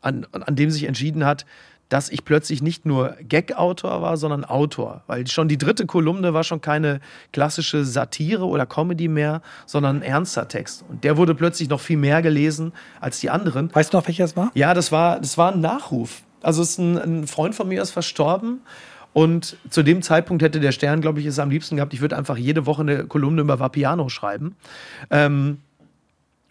[0.00, 1.46] an, an dem sich entschieden hat,
[1.88, 5.02] dass ich plötzlich nicht nur Gag-Autor war, sondern Autor.
[5.06, 7.00] Weil schon die dritte Kolumne war schon keine
[7.32, 10.84] klassische Satire oder Comedy mehr, sondern ein ernster Text.
[10.88, 13.74] Und der wurde plötzlich noch viel mehr gelesen als die anderen.
[13.74, 14.50] Weißt du noch, welcher es war?
[14.54, 16.22] Ja, das war, das war ein Nachruf.
[16.44, 18.60] Also ist ein, ein Freund von mir ist verstorben.
[19.12, 22.16] Und zu dem Zeitpunkt hätte der Stern, glaube ich, es am liebsten gehabt, ich würde
[22.16, 24.56] einfach jede Woche eine Kolumne über Vapiano schreiben.
[25.08, 25.58] Ähm,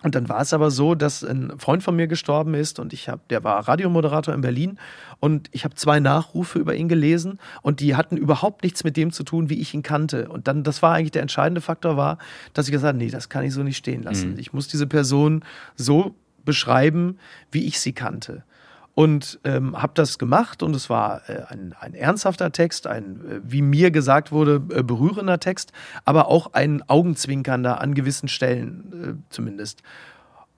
[0.01, 3.08] und dann war es aber so, dass ein Freund von mir gestorben ist und ich
[3.08, 4.77] habe, der war Radiomoderator in Berlin
[5.21, 9.12] und ich habe zwei Nachrufe über ihn gelesen und die hatten überhaupt nichts mit dem
[9.13, 10.27] zu tun, wie ich ihn kannte.
[10.27, 12.17] Und dann, das war eigentlich der entscheidende Faktor, war,
[12.53, 14.34] dass ich gesagt habe, nee, das kann ich so nicht stehen lassen.
[14.34, 14.39] Mhm.
[14.39, 15.43] Ich muss diese Person
[15.75, 17.17] so beschreiben,
[17.51, 18.43] wie ich sie kannte
[18.95, 23.39] und ähm, habe das gemacht und es war äh, ein, ein, ernsthafter Text, ein, äh,
[23.43, 25.71] wie mir gesagt wurde, äh, berührender Text,
[26.06, 29.82] aber auch ein augenzwinkernder an gewissen Stellen äh, zumindest.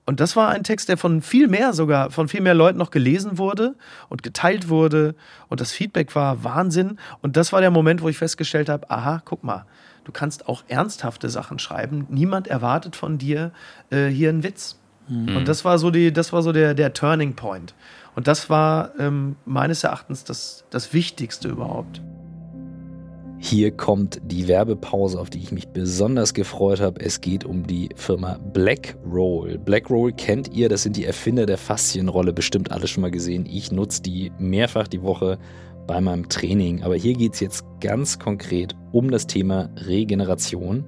[0.04, 2.90] Und das war ein Text, der von viel mehr sogar, von viel mehr Leuten noch
[2.90, 3.74] gelesen wurde
[4.08, 5.16] und geteilt wurde
[5.48, 6.98] und das Feedback war Wahnsinn.
[7.22, 9.66] Und das war der Moment, wo ich festgestellt habe, aha, guck mal,
[10.04, 12.06] du kannst auch ernsthafte Sachen schreiben.
[12.08, 13.50] Niemand erwartet von dir
[13.90, 14.76] äh, hier einen Witz.
[15.08, 15.38] Mhm.
[15.38, 17.74] Und das war so die, das war so der, der Turning Point.
[18.16, 22.02] Und das war ähm, meines Erachtens das, das Wichtigste überhaupt.
[23.38, 26.98] Hier kommt die Werbepause, auf die ich mich besonders gefreut habe.
[27.02, 29.58] Es geht um die Firma Blackroll.
[29.58, 33.44] Blackroll kennt ihr, das sind die Erfinder der Faszienrolle, bestimmt alle schon mal gesehen.
[33.44, 35.38] Ich nutze die mehrfach die Woche
[35.86, 36.82] bei meinem Training.
[36.82, 40.86] Aber hier geht es jetzt ganz konkret um das Thema Regeneration.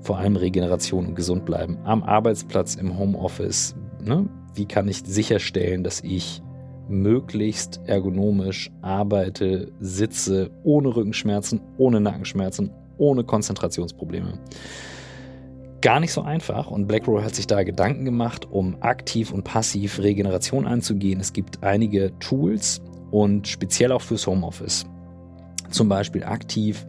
[0.00, 3.76] Vor allem Regeneration und gesund bleiben am Arbeitsplatz, im Homeoffice.
[4.02, 4.26] Ne?
[4.54, 6.42] Wie kann ich sicherstellen, dass ich
[6.88, 14.38] möglichst ergonomisch arbeite, sitze, ohne Rückenschmerzen, ohne Nackenschmerzen, ohne Konzentrationsprobleme.
[15.80, 20.00] Gar nicht so einfach und BlackRoll hat sich da Gedanken gemacht, um aktiv und passiv
[20.00, 21.20] Regeneration anzugehen.
[21.20, 22.80] Es gibt einige Tools
[23.12, 24.86] und speziell auch fürs Homeoffice.
[25.70, 26.86] Zum Beispiel aktiv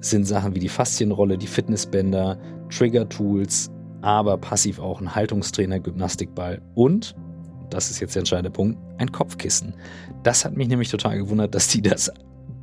[0.00, 2.38] sind Sachen wie die Faszienrolle, die Fitnessbänder,
[2.70, 7.14] Trigger-Tools, aber passiv auch ein Haltungstrainer, Gymnastikball und,
[7.70, 9.74] das ist jetzt der entscheidende Punkt, ein Kopfkissen.
[10.22, 12.10] Das hat mich nämlich total gewundert, dass die das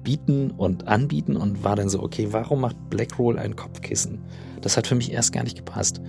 [0.04, 4.20] bieten und anbieten und war dann so, okay, warum macht Blackroll ein Kopfkissen?
[4.62, 6.02] Das hat für mich erst gar nicht gepasst.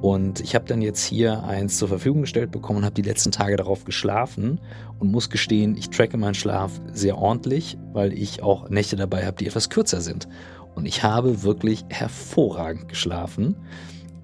[0.00, 3.30] Und ich habe dann jetzt hier eins zur Verfügung gestellt bekommen und habe die letzten
[3.30, 4.60] Tage darauf geschlafen
[4.98, 9.36] und muss gestehen, ich tracke meinen Schlaf sehr ordentlich, weil ich auch Nächte dabei habe,
[9.36, 10.26] die etwas kürzer sind.
[10.74, 13.56] Und ich habe wirklich hervorragend geschlafen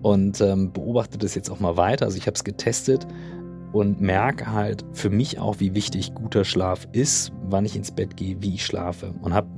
[0.02, 2.06] und ähm, beobachte das jetzt auch mal weiter.
[2.06, 3.06] Also ich habe es getestet
[3.72, 8.16] und merke halt für mich auch, wie wichtig guter Schlaf ist, wann ich ins Bett
[8.16, 9.14] gehe, wie ich schlafe.
[9.22, 9.48] Und habe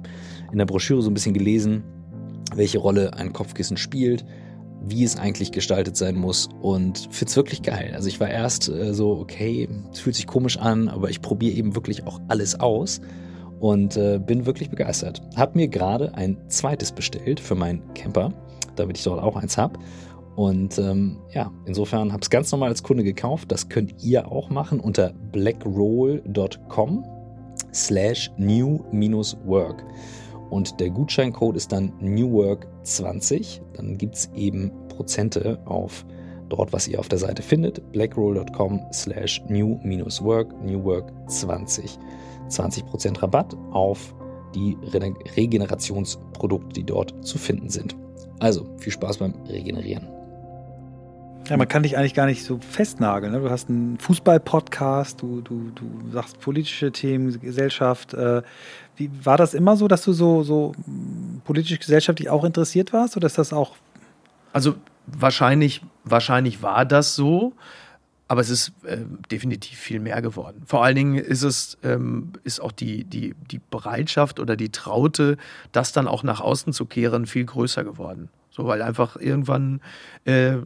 [0.51, 1.85] in der Broschüre so ein bisschen gelesen,
[2.55, 4.25] welche Rolle ein Kopfkissen spielt,
[4.83, 7.93] wie es eigentlich gestaltet sein muss und finde es wirklich geil.
[7.95, 11.55] Also ich war erst äh, so, okay, es fühlt sich komisch an, aber ich probiere
[11.55, 13.01] eben wirklich auch alles aus
[13.61, 15.21] und äh, bin wirklich begeistert.
[15.37, 18.33] Hab mir gerade ein zweites bestellt für meinen Camper,
[18.75, 19.79] damit ich dort auch eins habe
[20.41, 23.53] und ähm, ja, insofern habe es ganz normal als Kunde gekauft.
[23.53, 27.05] Das könnt ihr auch machen unter blackroll.com
[27.75, 29.85] slash new-work.
[30.49, 33.61] Und der Gutscheincode ist dann newwork20.
[33.75, 36.07] Dann gibt es eben Prozente auf
[36.49, 37.93] dort, was ihr auf der Seite findet.
[37.93, 41.99] blackroll.com slash new-work, newwork20.
[42.49, 44.15] 20% Rabatt auf
[44.55, 44.79] die
[45.37, 47.95] Regenerationsprodukte, die dort zu finden sind.
[48.39, 50.20] Also viel Spaß beim Regenerieren.
[51.49, 53.33] Ja, man kann dich eigentlich gar nicht so festnageln.
[53.33, 53.41] Ne?
[53.41, 58.15] Du hast einen Fußball-Podcast, du, du, du sagst politische Themen, Gesellschaft.
[58.15, 58.43] Äh,
[58.97, 60.73] wie, war das immer so, dass du so, so
[61.45, 63.17] politisch gesellschaftlich auch interessiert warst?
[63.17, 63.75] Oder ist das auch.
[64.53, 64.77] Also
[65.07, 67.53] wahrscheinlich, wahrscheinlich war das so,
[68.29, 68.99] aber es ist äh,
[69.33, 70.63] definitiv viel mehr geworden.
[70.65, 75.37] Vor allen Dingen ist es, ähm, ist auch die, die, die Bereitschaft oder die Traute,
[75.73, 78.29] das dann auch nach außen zu kehren, viel größer geworden.
[78.61, 79.81] So, weil einfach irgendwann
[80.27, 80.57] äh,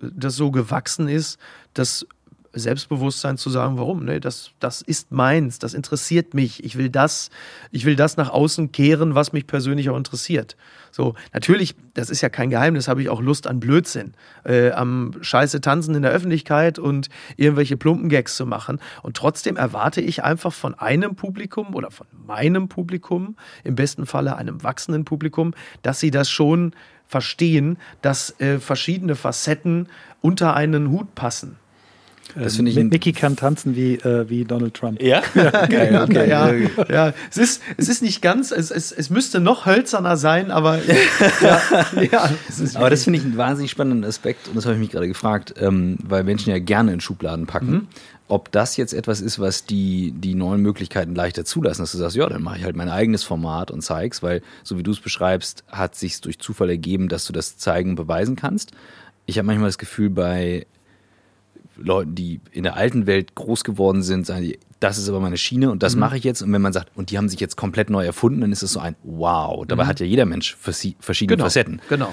[0.00, 1.38] das so gewachsen ist,
[1.72, 2.04] dass
[2.52, 4.04] Selbstbewusstsein zu sagen, warum?
[4.04, 6.64] Ne, das, das ist meins, das interessiert mich.
[6.64, 7.30] Ich will das,
[7.70, 10.56] ich will das nach außen kehren, was mich persönlich auch interessiert.
[10.90, 14.14] So, natürlich, das ist ja kein Geheimnis, habe ich auch Lust an Blödsinn.
[14.44, 18.80] Äh, am Scheiße tanzen in der Öffentlichkeit und irgendwelche plumpen Gags zu machen.
[19.02, 24.36] Und trotzdem erwarte ich einfach von einem Publikum oder von meinem Publikum, im besten Falle
[24.36, 26.74] einem wachsenden Publikum, dass sie das schon
[27.14, 29.88] verstehen, dass äh, verschiedene Facetten
[30.20, 31.58] unter einen Hut passen.
[32.34, 32.76] Das finde ich.
[32.76, 35.00] Mickey kann tanzen wie, äh, wie Donald Trump.
[35.00, 35.22] Ja?
[35.34, 36.28] ja, geil, okay.
[36.28, 36.52] ja,
[36.88, 37.14] ja.
[37.30, 40.78] Es, ist, es ist nicht ganz, es, es, es müsste noch hölzerner sein, aber
[41.40, 41.60] ja,
[42.00, 42.30] ja
[42.74, 45.54] Aber das finde ich einen wahnsinnig spannenden Aspekt und das habe ich mich gerade gefragt,
[45.58, 47.70] ähm, weil Menschen ja gerne in Schubladen packen.
[47.70, 47.88] Mhm.
[48.26, 52.16] Ob das jetzt etwas ist, was die, die neuen Möglichkeiten leichter zulassen, dass du sagst,
[52.16, 55.00] ja, dann mache ich halt mein eigenes Format und zeig's, weil so wie du es
[55.00, 58.72] beschreibst, hat sich durch Zufall ergeben, dass du das zeigen und beweisen kannst.
[59.26, 60.66] Ich habe manchmal das Gefühl, bei
[61.76, 65.38] Leuten, die in der alten Welt groß geworden sind, sagen die, das ist aber meine
[65.38, 66.00] Schiene und das mhm.
[66.00, 66.42] mache ich jetzt.
[66.42, 68.72] Und wenn man sagt, und die haben sich jetzt komplett neu erfunden, dann ist es
[68.72, 69.66] so ein Wow.
[69.66, 69.88] Dabei mhm.
[69.88, 71.80] hat ja jeder Mensch verschiedene genau, Facetten.
[71.88, 72.12] Genau.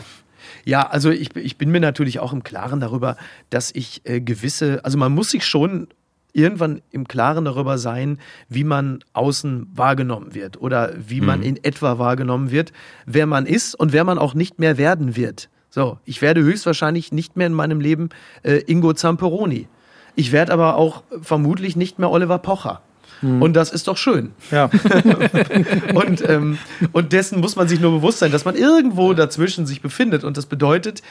[0.63, 3.17] Ja, also ich, ich bin mir natürlich auch im Klaren darüber,
[3.50, 5.88] dass ich äh, gewisse, also man muss sich schon
[6.34, 11.45] irgendwann im Klaren darüber sein, wie man außen wahrgenommen wird oder wie man mhm.
[11.45, 12.71] in etwa wahrgenommen wird,
[13.06, 15.50] wer man ist und wer man auch nicht mehr werden wird.
[15.73, 18.10] So, ich werde höchstwahrscheinlich nicht mehr in meinem Leben
[18.43, 19.69] äh, Ingo Zamperoni.
[20.15, 22.81] Ich werde aber auch vermutlich nicht mehr Oliver Pocher.
[23.21, 23.41] Hm.
[23.41, 24.34] Und das ist doch schön.
[24.51, 24.69] Ja.
[25.95, 26.57] und, ähm,
[26.91, 30.25] und dessen muss man sich nur bewusst sein, dass man irgendwo dazwischen sich befindet.
[30.25, 31.01] Und das bedeutet,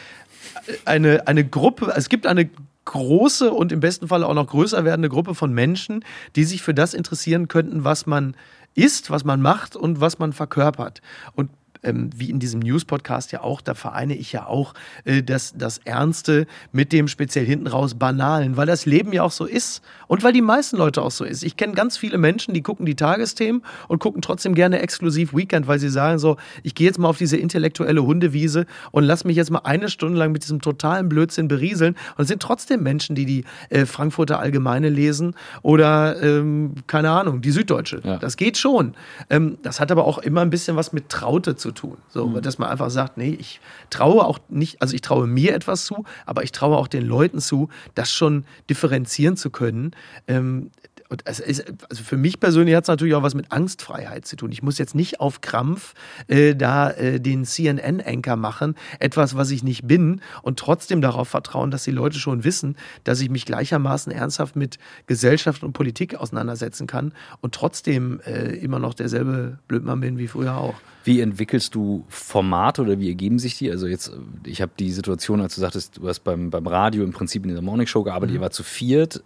[0.85, 2.51] eine, eine Gruppe, es gibt eine
[2.85, 6.05] große und im besten Fall auch noch größer werdende Gruppe von Menschen,
[6.37, 8.37] die sich für das interessieren könnten, was man
[8.75, 11.01] ist, was man macht und was man verkörpert.
[11.35, 11.51] Und
[11.83, 15.79] ähm, wie in diesem News-Podcast ja auch, da vereine ich ja auch äh, das, das
[15.79, 20.23] Ernste mit dem speziell hinten raus Banalen, weil das Leben ja auch so ist und
[20.23, 21.43] weil die meisten Leute auch so ist.
[21.43, 25.67] Ich kenne ganz viele Menschen, die gucken die Tagesthemen und gucken trotzdem gerne exklusiv Weekend,
[25.67, 29.37] weil sie sagen so, ich gehe jetzt mal auf diese intellektuelle Hundewiese und lass mich
[29.37, 33.15] jetzt mal eine Stunde lang mit diesem totalen Blödsinn berieseln und es sind trotzdem Menschen,
[33.15, 38.01] die die äh, Frankfurter Allgemeine lesen oder ähm, keine Ahnung, die Süddeutsche.
[38.05, 38.19] Ja.
[38.19, 38.95] Das geht schon.
[39.29, 41.97] Ähm, das hat aber auch immer ein bisschen was mit Traute zu tun.
[42.09, 42.43] So, mhm.
[42.43, 46.05] dass man einfach sagt, nee, ich traue auch nicht, also ich traue mir etwas zu,
[46.27, 49.93] aber ich traue auch den Leuten zu, das schon differenzieren zu können.
[50.27, 50.71] Ähm,
[51.11, 54.37] und es ist, also für mich persönlich hat es natürlich auch was mit Angstfreiheit zu
[54.37, 54.53] tun.
[54.53, 55.95] Ich muss jetzt nicht auf Krampf
[56.29, 61.73] äh, da äh, den CNN-Anchor machen, etwas, was ich nicht bin, und trotzdem darauf vertrauen,
[61.73, 66.87] dass die Leute schon wissen, dass ich mich gleichermaßen ernsthaft mit Gesellschaft und Politik auseinandersetzen
[66.87, 70.77] kann und trotzdem äh, immer noch derselbe Blödmann bin wie früher auch.
[71.03, 73.71] Wie entwickelst du Formate oder wie ergeben sich die?
[73.71, 74.13] Also jetzt,
[74.45, 77.49] ich habe die Situation, als du sagtest, du hast beim, beim Radio im Prinzip in
[77.49, 78.37] dieser Morning Show gearbeitet, mhm.
[78.37, 79.23] ihr war zu viert.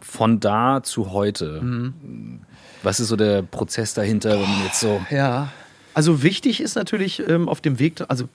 [0.00, 2.40] Von da zu heute, mhm.
[2.82, 5.00] was ist so der Prozess dahinter, wenn man jetzt so...
[5.10, 5.48] Ja,
[5.94, 8.28] also wichtig ist natürlich ähm, auf dem Weg, also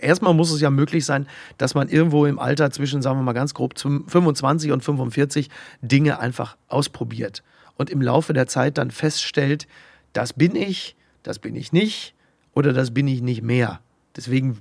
[0.00, 1.26] erstmal muss es ja möglich sein,
[1.58, 6.18] dass man irgendwo im Alter zwischen, sagen wir mal ganz grob, 25 und 45 Dinge
[6.20, 7.42] einfach ausprobiert
[7.76, 9.66] und im Laufe der Zeit dann feststellt,
[10.12, 12.14] das bin ich, das bin ich nicht
[12.54, 13.80] oder das bin ich nicht mehr.
[14.16, 14.58] Deswegen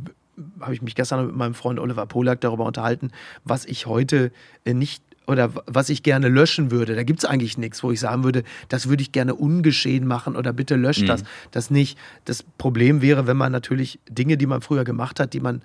[0.60, 3.12] habe ich mich gestern mit meinem Freund Oliver Polak darüber unterhalten,
[3.44, 4.32] was ich heute
[4.66, 6.96] äh, nicht oder was ich gerne löschen würde.
[6.96, 10.36] Da gibt es eigentlich nichts, wo ich sagen würde, das würde ich gerne ungeschehen machen
[10.36, 11.08] oder bitte löscht mhm.
[11.08, 11.24] das.
[11.52, 11.98] Das nicht.
[12.26, 15.62] Das Problem wäre, wenn man natürlich Dinge, die man früher gemacht hat, die man,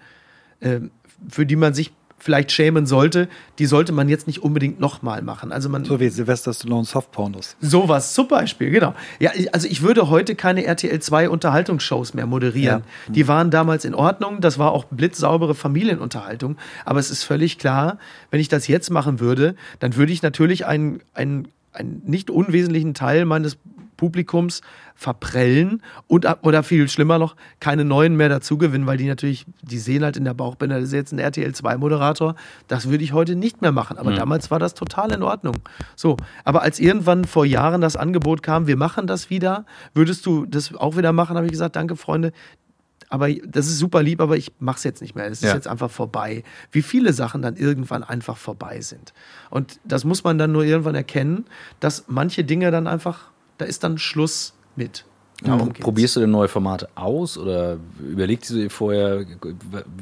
[0.60, 0.80] äh,
[1.28, 5.52] für die man sich vielleicht schämen sollte, die sollte man jetzt nicht unbedingt nochmal machen.
[5.52, 7.56] Also man, so wie Sylvester Stallone Softpornos.
[7.60, 8.94] Sowas zum Beispiel, genau.
[9.18, 12.82] Ja, also ich würde heute keine RTL 2 Unterhaltungsshows mehr moderieren.
[13.06, 13.12] Ja.
[13.12, 17.98] Die waren damals in Ordnung, das war auch blitzsaubere Familienunterhaltung, aber es ist völlig klar,
[18.30, 22.94] wenn ich das jetzt machen würde, dann würde ich natürlich einen, einen, einen nicht unwesentlichen
[22.94, 23.58] Teil meines
[23.96, 24.60] Publikums
[24.94, 30.04] verprellen und oder viel schlimmer noch, keine neuen mehr dazugewinnen, weil die natürlich, die sehen
[30.04, 32.34] halt in der Bauchbinde, das ist jetzt ein RTL 2-Moderator,
[32.68, 33.98] das würde ich heute nicht mehr machen.
[33.98, 34.16] Aber mhm.
[34.16, 35.56] damals war das total in Ordnung.
[35.96, 40.46] So, aber als irgendwann vor Jahren das Angebot kam, wir machen das wieder, würdest du
[40.46, 42.32] das auch wieder machen, habe ich gesagt, danke Freunde,
[43.08, 45.26] aber das ist super lieb, aber ich mache es jetzt nicht mehr.
[45.26, 45.48] Es ja.
[45.48, 46.42] ist jetzt einfach vorbei.
[46.72, 49.12] Wie viele Sachen dann irgendwann einfach vorbei sind.
[49.50, 51.46] Und das muss man dann nur irgendwann erkennen,
[51.80, 55.04] dass manche Dinge dann einfach da ist dann Schluss mit.
[55.42, 59.26] Darum Probierst du denn neue Formate aus oder überlegst du dir vorher,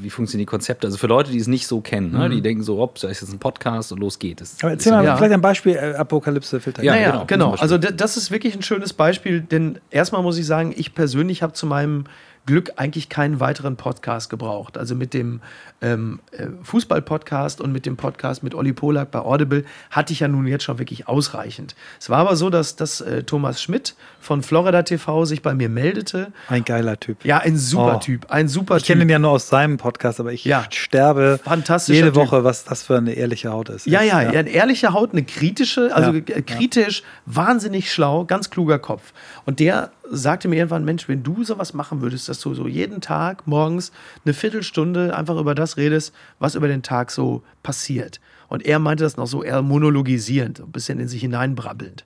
[0.00, 0.86] wie funktionieren die Konzepte?
[0.86, 2.30] Also für Leute, die es nicht so kennen, ne?
[2.30, 2.42] die mhm.
[2.44, 4.40] denken so, ob da ist jetzt ein Podcast und los geht.
[4.40, 5.16] Das, Aber erzähl mal ja.
[5.16, 6.84] vielleicht ein Beispiel, äh, Apokalypse Filter.
[6.84, 7.24] Ja, ja genau.
[7.26, 7.50] genau.
[7.54, 11.52] Also das ist wirklich ein schönes Beispiel, denn erstmal muss ich sagen, ich persönlich habe
[11.52, 12.04] zu meinem
[12.46, 14.76] Glück eigentlich keinen weiteren Podcast gebraucht.
[14.76, 15.40] Also mit dem
[15.80, 20.28] ähm, äh, Fußball-Podcast und mit dem Podcast mit Olli Polak bei Audible hatte ich ja
[20.28, 21.74] nun jetzt schon wirklich ausreichend.
[21.98, 25.68] Es war aber so, dass, dass äh, Thomas Schmidt von Florida TV sich bei mir
[25.68, 26.32] meldete.
[26.48, 27.24] Ein geiler Typ.
[27.24, 28.00] Ja, ein super oh.
[28.00, 28.30] Typ.
[28.30, 30.64] Ein super ich kenne ihn ja nur aus seinem Podcast, aber ich ja.
[30.70, 31.40] sterbe
[31.86, 32.16] jede typ.
[32.16, 33.86] Woche, was das für eine ehrliche Haut ist.
[33.86, 36.40] Ja, ja, ja, ja eine ehrliche Haut, eine kritische, also ja.
[36.42, 39.12] kritisch, wahnsinnig schlau, ganz kluger Kopf.
[39.46, 43.00] Und der sagte mir irgendwann, Mensch, wenn du sowas machen würdest, dass du so jeden
[43.00, 43.92] Tag morgens
[44.24, 48.20] eine Viertelstunde einfach über das redest, was über den Tag so passiert.
[48.48, 52.04] Und er meinte das noch so eher monologisierend, ein bisschen in sich hineinbrabbelnd.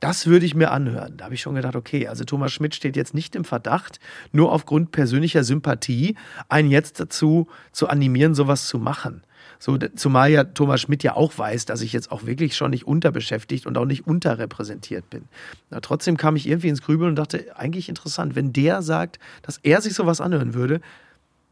[0.00, 1.16] Das würde ich mir anhören.
[1.16, 4.00] Da habe ich schon gedacht, okay, also Thomas Schmidt steht jetzt nicht im Verdacht,
[4.32, 6.16] nur aufgrund persönlicher Sympathie
[6.48, 9.22] einen jetzt dazu zu animieren, sowas zu machen.
[9.62, 12.84] So, zumal ja Thomas Schmidt ja auch weiß, dass ich jetzt auch wirklich schon nicht
[12.84, 15.22] unterbeschäftigt und auch nicht unterrepräsentiert bin.
[15.70, 19.58] Na, trotzdem kam ich irgendwie ins Grübeln und dachte, eigentlich interessant, wenn der sagt, dass
[19.58, 20.80] er sich sowas anhören würde,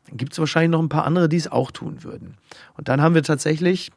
[0.09, 2.35] dann gibt es wahrscheinlich noch ein paar andere, die es auch tun würden.
[2.77, 3.93] Und dann haben wir tatsächlich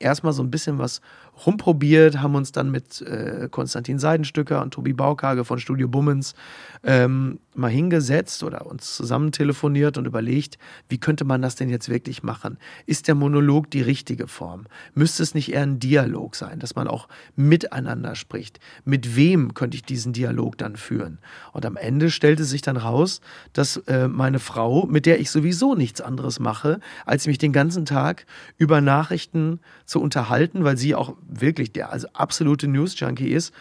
[0.00, 1.00] erstmal so ein bisschen was
[1.46, 6.34] rumprobiert, haben uns dann mit äh, Konstantin Seidenstücker und Tobi Baukage von Studio Bummens
[6.82, 11.88] ähm, mal hingesetzt oder uns zusammen telefoniert und überlegt, wie könnte man das denn jetzt
[11.88, 12.58] wirklich machen?
[12.86, 14.66] Ist der Monolog die richtige Form?
[14.94, 18.60] Müsste es nicht eher ein Dialog sein, dass man auch miteinander spricht?
[18.84, 21.18] Mit wem könnte ich diesen Dialog dann führen?
[21.52, 23.20] Und am Ende stellte sich dann raus,
[23.52, 27.84] dass äh, meine Frau, mit der ich sowieso nichts anderes mache, als mich den ganzen
[27.84, 28.26] Tag
[28.56, 33.54] über Nachrichten zu unterhalten, weil sie auch wirklich der also absolute News-Junkie ist,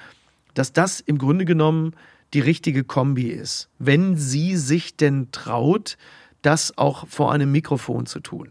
[0.53, 1.93] dass das im Grunde genommen
[2.33, 5.97] die richtige Kombi ist, wenn sie sich denn traut,
[6.41, 8.49] das auch vor einem Mikrofon zu tun.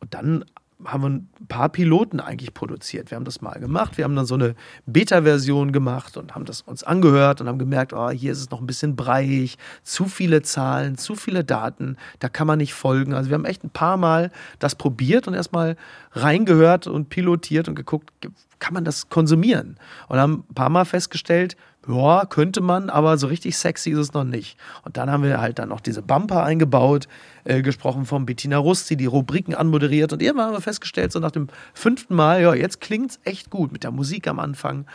[0.00, 0.44] Und dann
[0.84, 3.10] haben wir ein paar Piloten eigentlich produziert.
[3.10, 3.96] Wir haben das mal gemacht.
[3.96, 7.92] Wir haben dann so eine Beta-Version gemacht und haben das uns angehört und haben gemerkt,
[7.94, 12.28] oh, hier ist es noch ein bisschen breiig, zu viele Zahlen, zu viele Daten, da
[12.28, 13.14] kann man nicht folgen.
[13.14, 15.76] Also wir haben echt ein paar Mal das probiert und erstmal
[16.12, 18.10] reingehört und pilotiert und geguckt,
[18.58, 19.76] kann man das konsumieren?
[20.08, 21.56] Und haben ein paar Mal festgestellt,
[21.88, 24.58] ja, könnte man, aber so richtig sexy ist es noch nicht.
[24.84, 27.06] Und dann haben wir halt dann noch diese Bumper eingebaut,
[27.44, 30.12] äh, gesprochen von Bettina Rust, die Rubriken anmoderiert.
[30.12, 33.50] Und irgendwann haben wir festgestellt, so nach dem fünften Mal, ja, jetzt klingt es echt
[33.50, 34.86] gut mit der Musik am Anfang.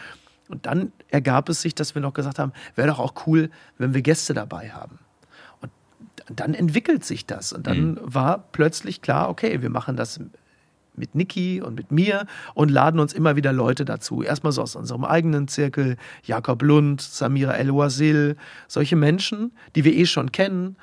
[0.49, 3.93] Und dann ergab es sich, dass wir noch gesagt haben, wäre doch auch cool, wenn
[3.93, 4.99] wir Gäste dabei haben.
[5.61, 5.71] Und
[6.39, 7.53] dann entwickelt sich das.
[7.53, 7.99] Und dann mhm.
[8.03, 10.19] war plötzlich klar, okay, wir machen das
[10.95, 14.23] mit Niki und mit mir und laden uns immer wieder Leute dazu.
[14.23, 18.35] Erstmal so aus unserem eigenen Zirkel, Jakob Lund, Samira El-Wazil,
[18.67, 20.75] solche Menschen, die wir eh schon kennen.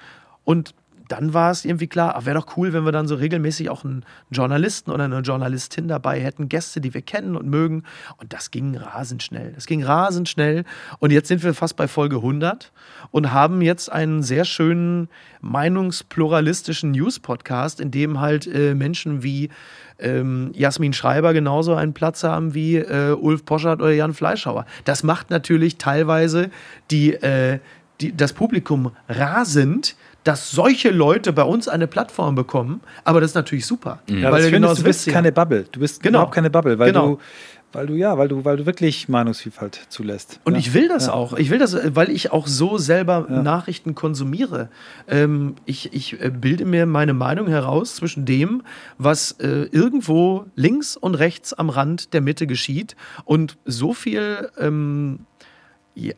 [0.44, 0.74] Und
[1.08, 4.04] dann war es irgendwie klar, wäre doch cool, wenn wir dann so regelmäßig auch einen
[4.30, 7.84] Journalisten oder eine Journalistin dabei hätten, Gäste, die wir kennen und mögen.
[8.18, 9.52] Und das ging rasend schnell.
[9.54, 10.64] Das ging rasend schnell.
[10.98, 12.72] Und jetzt sind wir fast bei Folge 100
[13.10, 15.08] und haben jetzt einen sehr schönen
[15.40, 19.50] meinungspluralistischen News-Podcast, in dem halt äh, Menschen wie
[19.98, 24.66] ähm, Jasmin Schreiber genauso einen Platz haben wie äh, Ulf Poschert oder Jan Fleischhauer.
[24.84, 26.50] Das macht natürlich teilweise
[26.90, 27.58] die, äh,
[28.00, 29.96] die, das Publikum rasend,
[30.28, 34.00] dass solche Leute bei uns eine Plattform bekommen, aber das ist natürlich super.
[34.10, 34.18] Mhm.
[34.18, 35.64] Ja, weil du, genau du bist keine Bubble.
[35.72, 36.18] Du bist genau.
[36.18, 37.06] überhaupt keine Bubble, weil genau.
[37.06, 37.18] du
[37.72, 40.40] weil du ja, weil du, weil du wirklich Meinungsvielfalt zulässt.
[40.44, 40.58] Und ja.
[40.58, 41.12] ich will das ja.
[41.14, 41.34] auch.
[41.34, 43.42] Ich will das, weil ich auch so selber ja.
[43.42, 44.68] Nachrichten konsumiere.
[45.06, 48.62] Ähm, ich, ich äh, bilde mir meine Meinung heraus zwischen dem,
[48.96, 52.96] was äh, irgendwo links und rechts am Rand der Mitte geschieht.
[53.24, 55.20] Und so viel ähm,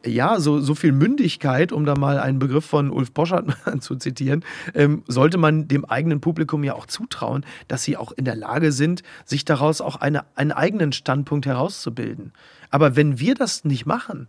[0.04, 3.46] ja, so, so viel Mündigkeit, um da mal einen Begriff von Ulf Poschert
[3.80, 8.24] zu zitieren, ähm, sollte man dem eigenen Publikum ja auch zutrauen, dass sie auch in
[8.24, 12.32] der Lage sind, sich daraus auch eine, einen eigenen Standpunkt herauszubilden.
[12.70, 14.28] Aber wenn wir das nicht machen,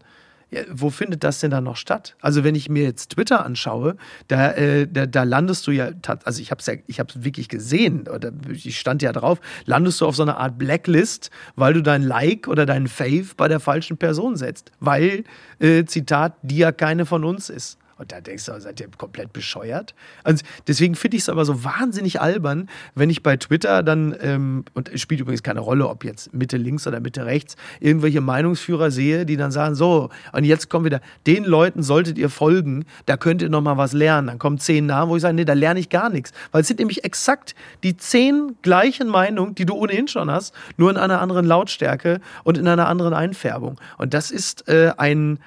[0.69, 2.15] wo findet das denn dann noch statt?
[2.19, 3.95] Also wenn ich mir jetzt Twitter anschaue,
[4.27, 5.91] da, äh, da, da, landest du ja,
[6.25, 10.01] also ich habe es ja, ich habe wirklich gesehen, oder ich stand ja drauf, landest
[10.01, 13.59] du auf so einer Art Blacklist, weil du dein Like oder dein Fave bei der
[13.59, 15.23] falschen Person setzt, weil
[15.59, 17.77] äh, Zitat, die ja keine von uns ist.
[18.01, 19.93] Und da denkst du, seid ihr komplett bescheuert?
[20.23, 24.65] Also deswegen finde ich es aber so wahnsinnig albern, wenn ich bei Twitter dann, ähm,
[24.73, 28.89] und es spielt übrigens keine Rolle, ob jetzt Mitte links oder Mitte rechts, irgendwelche Meinungsführer
[28.89, 33.17] sehe, die dann sagen, so, und jetzt kommen wieder, den Leuten solltet ihr folgen, da
[33.17, 34.25] könnt ihr noch mal was lernen.
[34.25, 36.31] Dann kommen zehn Namen, wo ich sage, nee, da lerne ich gar nichts.
[36.51, 40.89] Weil es sind nämlich exakt die zehn gleichen Meinungen, die du ohnehin schon hast, nur
[40.89, 43.79] in einer anderen Lautstärke und in einer anderen Einfärbung.
[43.99, 45.37] Und das ist äh, ein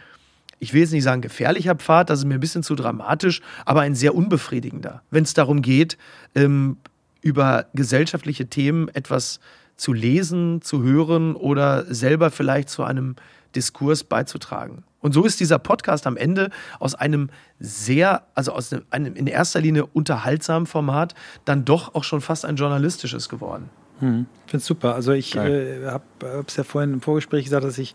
[0.59, 3.81] ich will jetzt nicht sagen gefährlicher Pfad, das ist mir ein bisschen zu dramatisch, aber
[3.81, 5.99] ein sehr unbefriedigender, wenn es darum geht,
[6.35, 6.77] ähm,
[7.23, 9.41] über gesellschaftliche Themen etwas
[9.77, 13.17] zu lesen, zu hören oder selber vielleicht zu einem
[13.55, 14.85] Diskurs beizutragen.
[15.01, 16.51] Und so ist dieser Podcast am Ende
[16.81, 21.15] aus einem sehr, also aus einem in erster Linie unterhaltsamen Format,
[21.45, 23.69] dann doch auch schon fast ein journalistisches geworden.
[24.01, 24.95] Hm, ich finde es super.
[24.95, 26.05] Also ich äh, habe
[26.47, 27.95] es ja vorhin im Vorgespräch gesagt, dass ich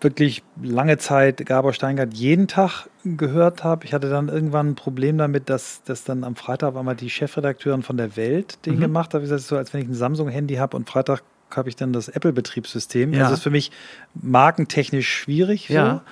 [0.00, 3.84] wirklich lange Zeit Gabor Steingart jeden Tag gehört habe.
[3.84, 7.10] Ich hatte dann irgendwann ein Problem damit, dass, dass dann am Freitag war mal die
[7.10, 8.80] Chefredakteurin von der Welt den mhm.
[8.80, 9.20] gemacht hat.
[9.22, 12.08] Wie gesagt, so als wenn ich ein Samsung-Handy habe und Freitag habe ich dann das
[12.08, 13.12] Apple-Betriebssystem.
[13.12, 13.20] Ja.
[13.20, 13.70] Das ist für mich
[14.14, 15.66] markentechnisch schwierig.
[15.68, 15.74] So.
[15.74, 16.02] Ja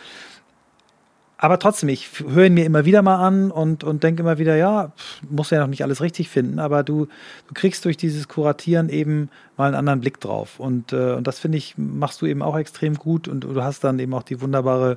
[1.44, 4.56] aber trotzdem, ich höre ihn mir immer wieder mal an und, und denke immer wieder,
[4.56, 4.92] ja,
[5.28, 7.04] muss ja noch nicht alles richtig finden, aber du,
[7.48, 9.28] du kriegst durch dieses Kuratieren eben
[9.58, 10.58] mal einen anderen Blick drauf.
[10.58, 13.84] Und, äh, und das finde ich, machst du eben auch extrem gut und du hast
[13.84, 14.96] dann eben auch die wunderbare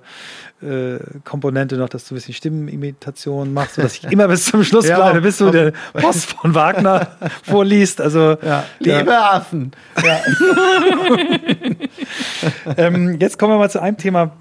[0.61, 4.87] äh, Komponente noch, dass du ein bisschen Stimmenimitation machst, sodass ich immer bis zum Schluss
[4.87, 7.09] ja, bleibe, bis du den Post von Wagner
[7.43, 7.99] vorliest.
[7.99, 8.63] Also, ja.
[8.79, 9.31] Liebe ja.
[9.31, 9.71] Affen.
[10.01, 10.21] Ja.
[12.77, 14.31] ähm, jetzt kommen wir mal zu einem Thema,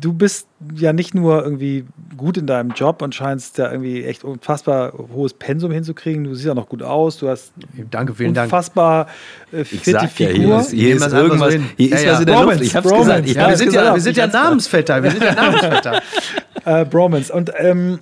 [0.00, 1.84] du bist ja nicht nur irgendwie
[2.16, 6.24] gut in deinem Job und scheinst ja irgendwie echt unfassbar hohes Pensum hinzukriegen.
[6.24, 7.18] Du siehst ja noch gut aus.
[7.18, 7.52] Du hast
[7.90, 9.06] Danke, vielen unfassbar
[9.50, 9.66] Dank.
[9.66, 10.32] fitte ich sag Figur.
[10.32, 11.54] Ja, hier ist, hier ist irgendwas.
[11.76, 12.66] Hier ist ja, was in der Bromance, Luft.
[12.66, 13.06] Ich hab's Bromance.
[13.08, 13.28] gesagt.
[13.28, 13.86] Ich ja, wir, sind gesagt.
[13.86, 15.02] Ja, wir sind ja Namensvetter.
[15.02, 16.02] Wir sind ja Namensvetter.
[16.64, 17.32] äh, Bromance.
[17.32, 17.98] Und ähm,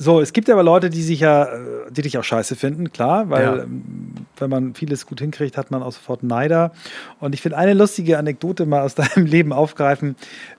[0.00, 1.58] so, es gibt aber Leute, die sich ja, äh,
[1.90, 3.56] die dich auch scheiße finden, klar, weil ja.
[3.64, 6.70] Ähm, wenn man vieles gut hinkriegt, hat man auch sofort Neider.
[7.18, 10.14] Und ich finde eine lustige Anekdote mal aus deinem Leben aufgreifen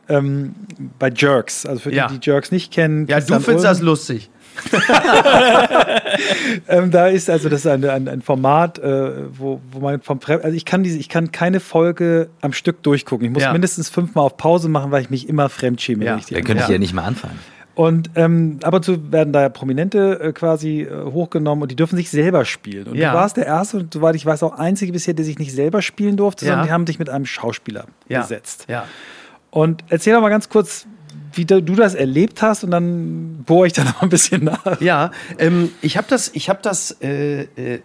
[0.10, 0.56] ähm,
[0.98, 1.66] bei Jerks.
[1.66, 2.08] Also für ja.
[2.08, 3.08] die, die Jerks nicht kennen.
[3.08, 3.72] Ja, Christian du findest Ulm.
[3.72, 4.30] das lustig.
[6.68, 10.20] ähm, da ist also das ist ein, ein, ein Format, äh, wo, wo man vom
[10.20, 13.28] Pre also ich kann diese, ich kann keine Folge am Stück durchgucken.
[13.28, 13.54] Ich muss ja.
[13.54, 16.04] mindestens fünfmal auf Pause machen, weil ich mich immer fremdschäme.
[16.04, 16.20] Ja.
[16.30, 17.40] Dann könnte ich ja nicht mal anfangen.
[17.80, 21.78] Und ähm, ab und zu werden da ja Prominente äh, quasi äh, hochgenommen und die
[21.78, 22.88] dürfen sich selber spielen.
[22.88, 23.14] Und ja.
[23.14, 25.82] du warst der Erste und soweit ich weiß auch einzige bisher, der sich nicht selber
[25.82, 26.52] spielen durfte, ja.
[26.52, 28.20] sondern die haben dich mit einem Schauspieler ja.
[28.20, 28.66] gesetzt.
[28.68, 28.84] Ja.
[29.50, 30.88] Und erzähl doch mal ganz kurz,
[31.32, 34.82] wie du das erlebt hast und dann bohre ich da noch ein bisschen nach.
[34.82, 37.80] Ja, ähm, ich habe das, ich hab das äh, äh,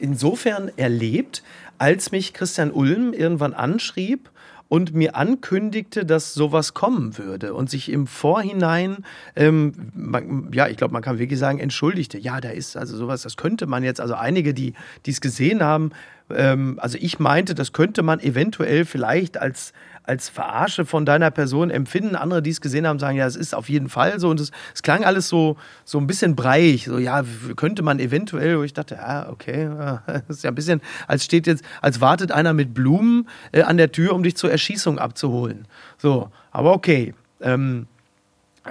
[0.00, 1.42] insofern erlebt,
[1.76, 4.30] als mich Christian Ulm irgendwann anschrieb
[4.70, 8.98] und mir ankündigte, dass sowas kommen würde und sich im Vorhinein,
[9.34, 12.18] ähm, man, ja, ich glaube, man kann wirklich sagen, entschuldigte.
[12.18, 15.90] Ja, da ist also sowas, das könnte man jetzt, also einige, die es gesehen haben,
[16.30, 19.72] ähm, also ich meinte, das könnte man eventuell vielleicht als
[20.02, 22.16] als Verarsche von deiner Person empfinden.
[22.16, 24.28] Andere, die es gesehen haben, sagen, ja, es ist auf jeden Fall so.
[24.28, 24.50] Und es,
[24.82, 26.86] klang alles so, so ein bisschen breiig.
[26.86, 27.22] So, ja,
[27.56, 29.70] könnte man eventuell, wo ich dachte, ja, okay,
[30.06, 33.76] das ist ja ein bisschen, als steht jetzt, als wartet einer mit Blumen äh, an
[33.76, 35.66] der Tür, um dich zur Erschießung abzuholen.
[35.98, 37.14] So, aber okay.
[37.40, 37.86] Ähm,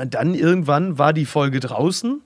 [0.07, 2.21] dann irgendwann war die Folge draußen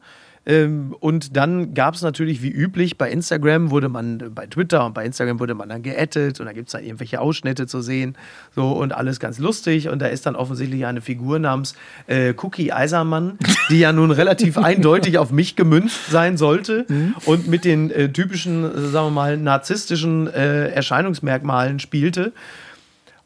[0.46, 5.06] und dann gab es natürlich wie üblich, bei Instagram wurde man, bei Twitter und bei
[5.06, 8.18] Instagram wurde man dann geaddet und da gibt es dann irgendwelche Ausschnitte zu sehen.
[8.54, 9.88] So und alles ganz lustig.
[9.88, 11.76] Und da ist dann offensichtlich eine Figur namens
[12.08, 13.38] äh, Cookie Eisermann,
[13.70, 17.16] die ja nun relativ eindeutig auf mich gemünzt sein sollte mhm.
[17.26, 22.34] und mit den äh, typischen, äh, sagen wir mal, narzisstischen äh, Erscheinungsmerkmalen spielte.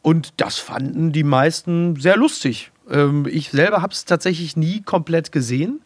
[0.03, 2.71] Und das fanden die meisten sehr lustig.
[2.91, 5.81] Ähm, ich selber habe es tatsächlich nie komplett gesehen.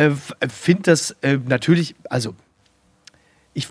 [0.00, 0.12] Äh,
[0.48, 2.34] finde das äh, natürlich, also
[3.52, 3.68] ich,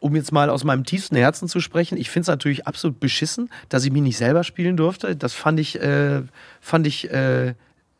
[0.00, 3.48] um jetzt mal aus meinem tiefsten Herzen zu sprechen, ich finde es natürlich absolut beschissen,
[3.68, 5.14] dass ich mich nicht selber spielen durfte.
[5.14, 6.22] Das fand ich, äh,
[6.60, 7.50] fand ich äh,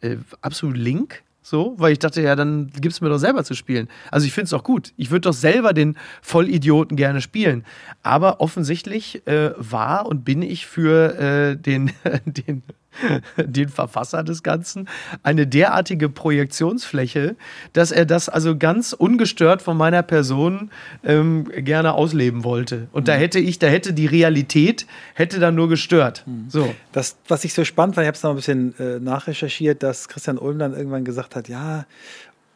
[0.01, 1.22] äh, absolut link.
[1.43, 3.89] So, weil ich dachte, ja, dann gibt es mir doch selber zu spielen.
[4.11, 4.93] Also ich finde es auch gut.
[4.97, 7.64] Ich würde doch selber den Vollidioten gerne spielen.
[8.03, 11.93] Aber offensichtlich äh, war und bin ich für äh, den,
[12.24, 12.62] den
[13.36, 14.88] den Verfasser des Ganzen,
[15.22, 17.36] eine derartige Projektionsfläche,
[17.72, 20.70] dass er das also ganz ungestört von meiner Person
[21.05, 22.88] ähm, gerne ausleben wollte.
[22.93, 23.07] Und mhm.
[23.07, 26.24] da hätte ich, da hätte die Realität, hätte dann nur gestört.
[26.26, 26.47] Mhm.
[26.49, 26.74] So.
[26.93, 30.09] Das, was ich so spannend fand, ich habe es noch ein bisschen äh, nachrecherchiert, dass
[30.09, 31.86] Christian Ulm dann irgendwann gesagt hat, ja,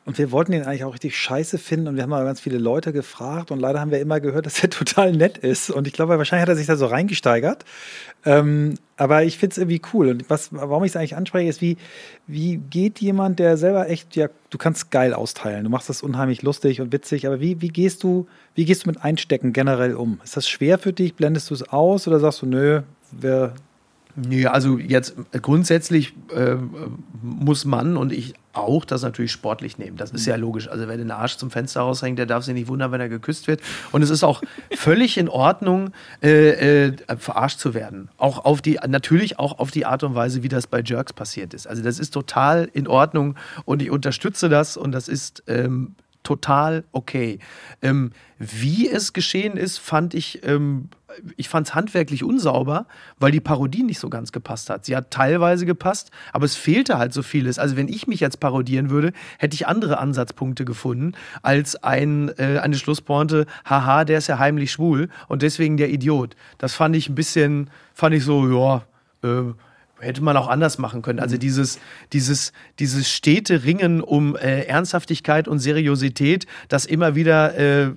[0.07, 2.59] und wir wollten ihn eigentlich auch richtig scheiße finden und wir haben mal ganz viele
[2.59, 5.71] Leute gefragt und leider haben wir immer gehört, dass er total nett ist.
[5.71, 7.65] Und ich glaube, wahrscheinlich hat er sich da so reingesteigert.
[8.27, 10.09] Ähm, aber ich finde es irgendwie cool.
[10.11, 11.79] Und was, warum ich es eigentlich anspreche, ist, wie,
[12.27, 16.43] wie geht jemand, der selber echt, ja, du kannst geil austeilen, du machst das unheimlich
[16.43, 20.21] lustig und witzig, aber wie, wie gehst du, wie gehst du mit Einstecken generell um?
[20.23, 21.15] Ist das schwer für dich?
[21.15, 23.55] Blendest du es aus oder sagst du, nö, wer
[24.17, 26.57] Nö, also jetzt grundsätzlich äh,
[27.23, 29.97] muss man und ich auch das natürlich sportlich nehmen.
[29.97, 30.69] Das ist ja logisch.
[30.69, 33.49] Also wer den Arsch zum Fenster raushängt, der darf sich nicht wundern, wenn er geküsst
[33.49, 33.61] wird.
[33.91, 34.41] Und es ist auch
[34.77, 35.91] völlig in Ordnung,
[36.23, 38.09] äh, äh, verarscht zu werden.
[38.17, 41.53] Auch auf die, natürlich auch auf die Art und Weise, wie das bei Jerks passiert
[41.53, 41.67] ist.
[41.67, 43.35] Also das ist total in Ordnung
[43.65, 47.39] und ich unterstütze das und das ist ähm, total okay.
[47.83, 50.89] Ähm, wie es geschehen ist, fand ich ähm,
[51.37, 52.87] ich fand es handwerklich unsauber,
[53.19, 54.85] weil die Parodie nicht so ganz gepasst hat.
[54.85, 57.59] Sie hat teilweise gepasst, aber es fehlte halt so vieles.
[57.59, 61.13] Also wenn ich mich jetzt parodieren würde, hätte ich andere Ansatzpunkte gefunden
[61.43, 66.37] als ein, äh, eine Schlusspointe, haha, der ist ja heimlich schwul und deswegen der Idiot.
[66.59, 68.83] Das fand ich ein bisschen, fand ich so, ja,
[69.29, 69.53] äh,
[70.01, 71.19] hätte man auch anders machen können.
[71.19, 71.41] Also mhm.
[71.41, 71.79] dieses,
[72.13, 77.91] dieses, dieses stete Ringen um äh, Ernsthaftigkeit und Seriosität, das immer wieder äh,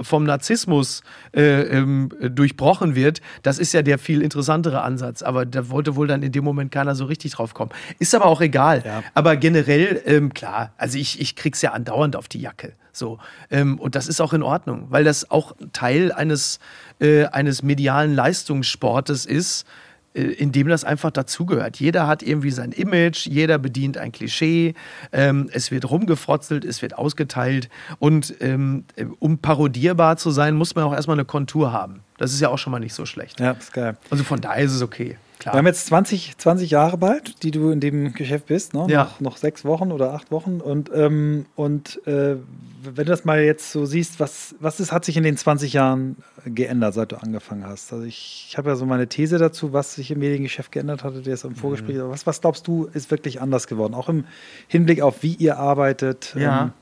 [0.00, 1.02] vom Narzissmus
[1.34, 5.22] äh, ähm, durchbrochen wird, das ist ja der viel interessantere Ansatz.
[5.22, 7.70] Aber da wollte wohl dann in dem Moment keiner so richtig drauf kommen.
[7.98, 8.82] Ist aber auch egal.
[8.84, 9.02] Ja.
[9.14, 12.72] Aber generell, ähm, klar, also ich, ich krieg's ja andauernd auf die Jacke.
[12.92, 13.18] So.
[13.50, 16.60] Ähm, und das ist auch in Ordnung, weil das auch Teil eines,
[17.00, 19.66] äh, eines medialen Leistungssportes ist
[20.14, 21.78] äh, in dem das einfach dazugehört.
[21.80, 24.74] Jeder hat irgendwie sein Image, jeder bedient ein Klischee,
[25.12, 28.84] ähm, es wird rumgefrotzelt, es wird ausgeteilt und ähm,
[29.18, 32.00] um parodierbar zu sein, muss man auch erstmal eine Kontur haben.
[32.16, 33.40] Das ist ja auch schon mal nicht so schlecht.
[33.40, 33.96] Ja, ist geil.
[34.10, 35.16] Also von daher ist es okay.
[35.44, 35.56] Klar.
[35.56, 38.86] Wir haben jetzt 20, 20 Jahre bald, die du in dem Geschäft bist, ne?
[38.88, 39.04] ja.
[39.04, 40.62] noch, noch sechs Wochen oder acht Wochen.
[40.62, 42.36] Und, ähm, und äh,
[42.82, 45.74] wenn du das mal jetzt so siehst, was, was ist, hat sich in den 20
[45.74, 46.16] Jahren
[46.46, 47.92] geändert, seit du angefangen hast?
[47.92, 51.20] Also ich, ich habe ja so meine These dazu, was sich im Mediengeschäft geändert hatte,
[51.20, 51.96] der ist im Vorgespräch.
[51.96, 52.08] Mhm.
[52.08, 53.92] Was, was glaubst du, ist wirklich anders geworden?
[53.92, 54.24] Auch im
[54.66, 56.34] Hinblick auf, wie ihr arbeitet?
[56.38, 56.72] Ja, ähm,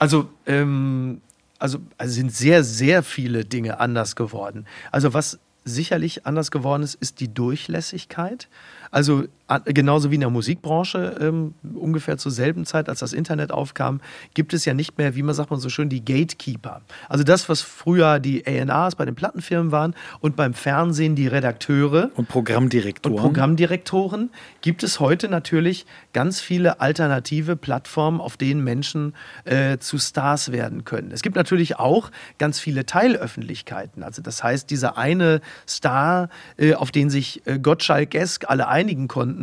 [0.00, 1.20] also ähm
[1.60, 4.64] also, also sind sehr, sehr viele Dinge anders geworden.
[4.92, 8.48] Also was sicherlich anders geworden ist, ist die Durchlässigkeit.
[8.90, 9.24] Also
[9.64, 14.00] genauso wie in der Musikbranche, ähm, ungefähr zur selben Zeit, als das Internet aufkam,
[14.34, 16.82] gibt es ja nicht mehr, wie man sagt man so schön, die Gatekeeper.
[17.08, 22.10] Also das, was früher die A&Rs bei den Plattenfirmen waren und beim Fernsehen die Redakteure.
[22.16, 23.16] Und Programmdirektoren.
[23.16, 24.30] Und Programmdirektoren
[24.60, 30.84] gibt es heute natürlich ganz viele alternative Plattformen, auf denen Menschen äh, zu Stars werden
[30.84, 31.10] können.
[31.10, 34.02] Es gibt natürlich auch ganz viele Teilöffentlichkeiten.
[34.02, 36.28] Also das heißt, dieser eine Star,
[36.58, 39.37] äh, auf den sich äh, Gottschalk-esk alle einigen konnten,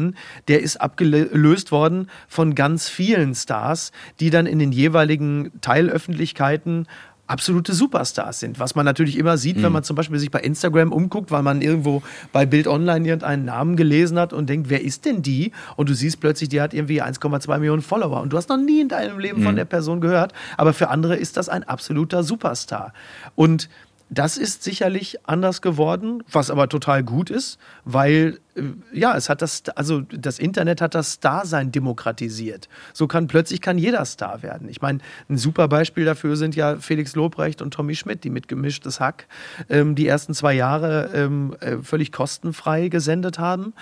[0.47, 6.87] der ist abgelöst worden von ganz vielen Stars, die dann in den jeweiligen Teilöffentlichkeiten
[7.27, 8.59] absolute Superstars sind.
[8.59, 9.63] Was man natürlich immer sieht, mhm.
[9.63, 13.45] wenn man zum Beispiel sich bei Instagram umguckt, weil man irgendwo bei Bild Online irgendeinen
[13.45, 15.51] Namen gelesen hat und denkt, wer ist denn die?
[15.75, 18.81] Und du siehst plötzlich, die hat irgendwie 1,2 Millionen Follower und du hast noch nie
[18.81, 19.45] in deinem Leben mhm.
[19.45, 20.33] von der Person gehört.
[20.57, 22.93] Aber für andere ist das ein absoluter Superstar.
[23.33, 23.69] Und
[24.09, 28.61] das ist sicherlich anders geworden, was aber total gut ist, weil äh,
[28.93, 32.69] ja, es hat das, also das Internet hat das Starsein demokratisiert.
[32.93, 34.69] So kann plötzlich kann jeder Star werden.
[34.69, 34.99] Ich meine,
[35.29, 39.27] ein super Beispiel dafür sind ja Felix Lobrecht und Tommy Schmidt, die mit gemischtes Hack
[39.69, 43.73] ähm, die ersten zwei Jahre ähm, äh, völlig kostenfrei gesendet haben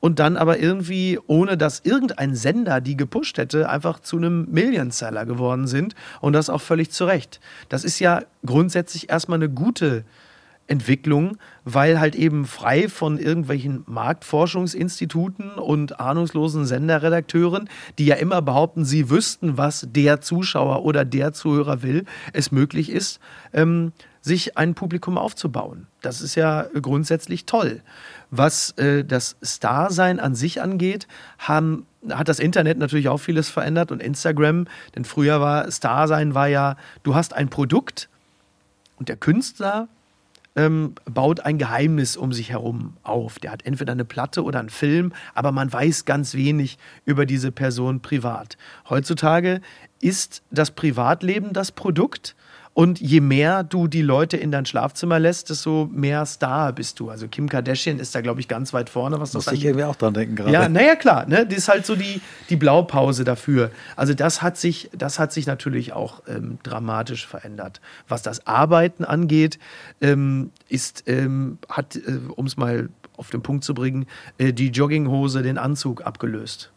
[0.00, 5.26] und dann aber irgendwie, ohne dass irgendein Sender die gepusht hätte, einfach zu einem Millionseller
[5.26, 7.40] geworden sind und das auch völlig zu Recht.
[7.68, 10.04] Das ist ja grundsätzlich erstmal eine gute
[10.70, 18.84] Entwicklung, weil halt eben frei von irgendwelchen Marktforschungsinstituten und ahnungslosen Senderredakteuren, die ja immer behaupten,
[18.84, 23.18] sie wüssten, was der Zuschauer oder der Zuhörer will, es möglich ist,
[23.52, 25.88] ähm, sich ein Publikum aufzubauen.
[26.02, 27.82] Das ist ja grundsätzlich toll.
[28.30, 31.08] Was äh, das Starsein an sich angeht,
[31.38, 36.46] haben, hat das Internet natürlich auch vieles verändert und Instagram, denn früher war Starsein war
[36.46, 38.08] ja, du hast ein Produkt
[38.96, 39.88] und der Künstler
[40.56, 43.38] ähm, baut ein Geheimnis um sich herum auf.
[43.38, 47.52] Der hat entweder eine Platte oder einen Film, aber man weiß ganz wenig über diese
[47.52, 48.56] Person privat.
[48.88, 49.60] Heutzutage
[50.00, 52.34] ist das Privatleben das Produkt
[52.80, 57.10] und je mehr du die Leute in dein Schlafzimmer lässt, desto mehr Star bist du.
[57.10, 59.84] Also Kim Kardashian ist da, glaube ich, ganz weit vorne, was das Muss ich irgendwie
[59.84, 60.50] auch dran denken gerade.
[60.50, 61.26] Ja, naja, klar.
[61.26, 61.44] Ne?
[61.44, 63.70] Das ist halt so die, die Blaupause dafür.
[63.96, 67.82] Also das hat sich, das hat sich natürlich auch ähm, dramatisch verändert.
[68.08, 69.58] Was das Arbeiten angeht,
[70.00, 74.06] ähm, ist, ähm, hat, äh, um es mal auf den Punkt zu bringen,
[74.38, 76.72] äh, die Jogginghose den Anzug abgelöst.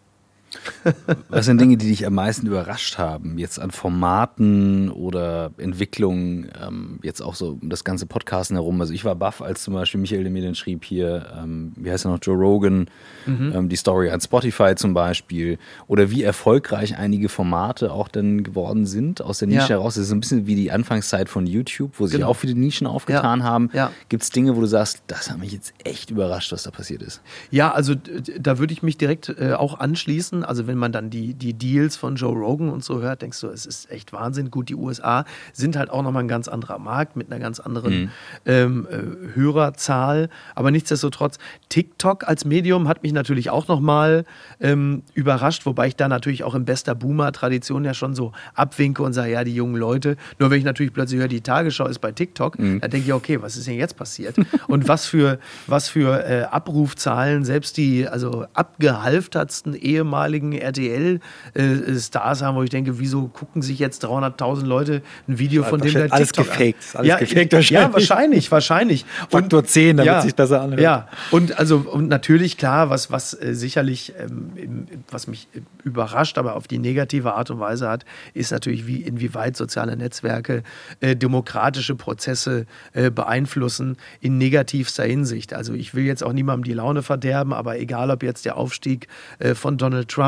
[1.30, 3.38] Was sind Dinge, die dich am meisten überrascht haben?
[3.38, 8.80] Jetzt an Formaten oder Entwicklungen, ähm, jetzt auch so um das ganze Podcasten herum.
[8.82, 12.06] Also ich war baff, als zum Beispiel Michael mir dann schrieb hier, ähm, wie heißt
[12.06, 12.88] er noch, Joe Rogan,
[13.26, 13.54] mhm.
[13.56, 15.58] ähm, die Story an Spotify zum Beispiel.
[15.88, 19.70] Oder wie erfolgreich einige Formate auch dann geworden sind aus der Nische ja.
[19.70, 19.96] heraus.
[19.96, 22.30] Das ist so ein bisschen wie die Anfangszeit von YouTube, wo sich genau.
[22.30, 23.46] auch viele Nischen aufgetan ja.
[23.46, 23.70] haben.
[23.74, 23.92] Ja.
[24.10, 27.02] Gibt es Dinge, wo du sagst, das hat mich jetzt echt überrascht, was da passiert
[27.02, 27.22] ist?
[27.52, 31.34] Ja, also da würde ich mich direkt äh, auch anschließen Also wenn man dann die,
[31.34, 34.52] die Deals von Joe Rogan und so hört, denkst du, es ist echt Wahnsinn.
[34.52, 38.04] Gut, die USA sind halt auch nochmal ein ganz anderer Markt mit einer ganz anderen
[38.04, 38.10] mhm.
[38.46, 40.30] ähm, äh, Hörerzahl.
[40.56, 41.38] Aber nichtsdestotrotz,
[41.70, 44.26] TikTok als Medium hat mich natürlich auch nochmal
[44.60, 49.14] ähm, überrascht, wobei ich da natürlich auch in bester Boomer-Tradition ja schon so abwinke und
[49.14, 50.18] sage, ja, die jungen Leute.
[50.40, 52.82] Nur wenn ich natürlich plötzlich höre, die Tagesschau ist bei TikTok, mhm.
[52.82, 54.36] dann denke ich, okay, was ist denn jetzt passiert?
[54.68, 62.56] und was für, was für äh, Abrufzahlen selbst die also abgehalftertsten ehemaligen RTL-Stars äh, haben,
[62.56, 66.32] wo ich denke, wieso gucken sich jetzt 300.000 Leute ein Video von dem der alles
[66.32, 67.70] TikTok gefaked, alles ja, gefaked wahrscheinlich.
[67.70, 69.06] Ja, wahrscheinlich, wahrscheinlich.
[69.30, 70.82] Faktor 10, damit ja, sich besser anhört.
[70.82, 75.48] Ja, und also und natürlich klar, was was äh, sicherlich ähm, was mich
[75.84, 80.64] überrascht, aber auf die negative Art und Weise hat, ist natürlich wie inwieweit soziale Netzwerke
[81.00, 85.54] äh, demokratische Prozesse äh, beeinflussen in negativster Hinsicht.
[85.54, 89.08] Also ich will jetzt auch niemandem die Laune verderben, aber egal ob jetzt der Aufstieg
[89.40, 90.23] äh, von Donald Trump,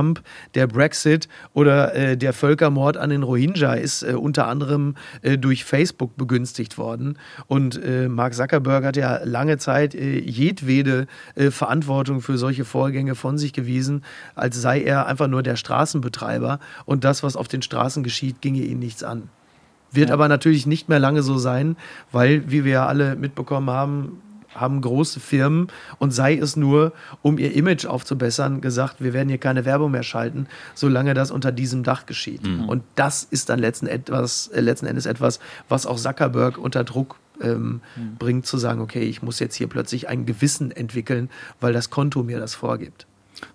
[0.53, 5.63] der Brexit oder äh, der Völkermord an den Rohingya ist äh, unter anderem äh, durch
[5.63, 7.17] Facebook begünstigt worden.
[7.47, 11.07] Und äh, Mark Zuckerberg hat ja lange Zeit äh, jedwede
[11.49, 14.03] Verantwortung für solche Vorgänge von sich gewiesen,
[14.35, 18.61] als sei er einfach nur der Straßenbetreiber und das, was auf den Straßen geschieht, ginge
[18.61, 19.29] ihn nichts an.
[19.91, 20.13] Wird ja.
[20.13, 21.77] aber natürlich nicht mehr lange so sein,
[22.11, 24.21] weil, wie wir ja alle mitbekommen haben,
[24.55, 25.67] haben große Firmen
[25.99, 30.03] und sei es nur, um ihr Image aufzubessern, gesagt, wir werden hier keine Werbung mehr
[30.03, 32.43] schalten, solange das unter diesem Dach geschieht.
[32.43, 32.69] Mhm.
[32.69, 35.39] Und das ist dann letzten, etwas, äh, letzten Endes etwas,
[35.69, 38.15] was auch Zuckerberg unter Druck ähm, mhm.
[38.17, 41.29] bringt, zu sagen, okay, ich muss jetzt hier plötzlich ein Gewissen entwickeln,
[41.59, 43.07] weil das Konto mir das vorgibt.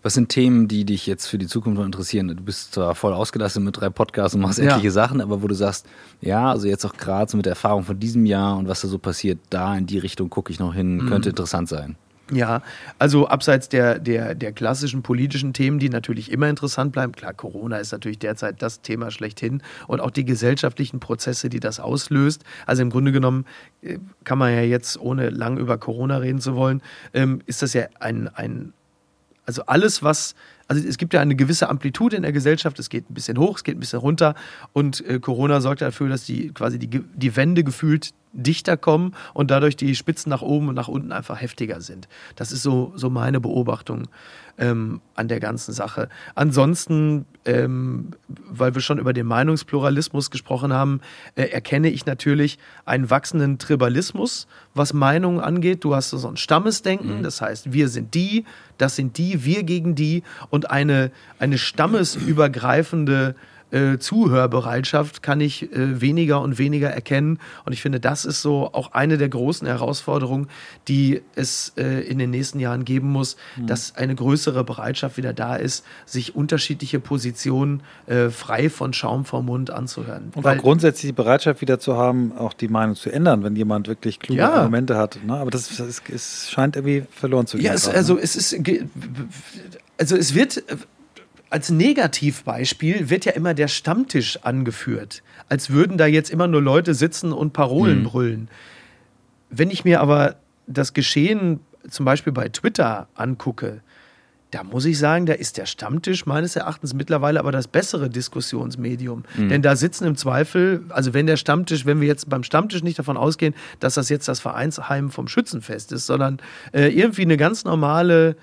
[0.03, 2.29] Was sind Themen, die dich jetzt für die Zukunft noch interessieren?
[2.29, 4.71] Du bist zwar voll ausgelastet mit drei Podcasts und machst ja.
[4.71, 5.87] etliche Sachen, aber wo du sagst,
[6.21, 8.89] ja, also jetzt auch gerade so mit der Erfahrung von diesem Jahr und was da
[8.89, 11.09] so passiert, da in die Richtung gucke ich noch hin, mhm.
[11.09, 11.97] könnte interessant sein.
[12.33, 12.63] Ja,
[12.99, 17.13] also abseits der, der, der klassischen politischen Themen, die natürlich immer interessant bleiben.
[17.13, 21.81] Klar, Corona ist natürlich derzeit das Thema schlechthin und auch die gesellschaftlichen Prozesse, die das
[21.81, 22.45] auslöst.
[22.67, 23.47] Also im Grunde genommen
[23.83, 26.83] äh, kann man ja jetzt, ohne lang über Corona reden zu wollen,
[27.15, 28.73] ähm, ist das ja ein, ein
[29.51, 30.37] also alles, was,
[30.69, 33.57] also es gibt ja eine gewisse Amplitude in der Gesellschaft, es geht ein bisschen hoch,
[33.57, 34.37] es geht ein bisschen runter
[34.73, 39.51] und äh, Corona sorgt dafür, dass die quasi die, die Wände gefühlt dichter kommen und
[39.51, 42.07] dadurch die Spitzen nach oben und nach unten einfach heftiger sind.
[42.37, 44.07] Das ist so, so meine Beobachtung
[44.61, 46.09] ähm, an der ganzen Sache.
[46.35, 51.01] Ansonsten, ähm, weil wir schon über den Meinungspluralismus gesprochen haben,
[51.35, 55.83] äh, erkenne ich natürlich einen wachsenden Tribalismus, was Meinungen angeht.
[55.83, 57.23] Du hast so ein Stammesdenken, mhm.
[57.23, 58.45] das heißt, wir sind die,
[58.79, 63.35] das sind die, wir gegen die und eine, eine stammesübergreifende
[63.71, 67.39] äh, Zuhörbereitschaft kann ich äh, weniger und weniger erkennen.
[67.65, 70.49] Und ich finde, das ist so auch eine der großen Herausforderungen,
[70.89, 73.67] die es äh, in den nächsten Jahren geben muss, mhm.
[73.67, 79.47] dass eine größere Bereitschaft wieder da ist, sich unterschiedliche Positionen äh, frei von Schaum vom
[79.47, 80.33] Mund anzuhören.
[80.35, 83.57] Und Weil, auch grundsätzlich die Bereitschaft wieder zu haben, auch die Meinung zu ändern, wenn
[83.57, 84.53] jemand wirklich kluge ja.
[84.53, 85.19] Argumente hat.
[85.25, 85.35] Ne?
[85.35, 87.67] Aber das, das, es scheint irgendwie verloren zu gehen.
[87.67, 88.21] Ja, es, also ne?
[88.23, 88.57] es ist,
[89.99, 90.63] also es wird
[91.51, 96.95] als Negativbeispiel wird ja immer der Stammtisch angeführt, als würden da jetzt immer nur Leute
[96.95, 98.05] sitzen und Parolen mhm.
[98.05, 98.49] brüllen.
[99.51, 100.37] Wenn ich mir aber
[100.69, 103.83] das Geschehen zum Beispiel bei Twitter angucke,
[104.53, 109.25] da muss ich sagen, da ist der Stammtisch meines Erachtens mittlerweile aber das bessere Diskussionsmedium.
[109.37, 109.49] Mhm.
[109.49, 112.99] Denn da sitzen im Zweifel, also wenn der Stammtisch, wenn wir jetzt beim Stammtisch nicht
[112.99, 116.39] davon ausgehen, dass das jetzt das Vereinsheim vom Schützenfest ist, sondern
[116.73, 118.37] äh, irgendwie eine ganz normale,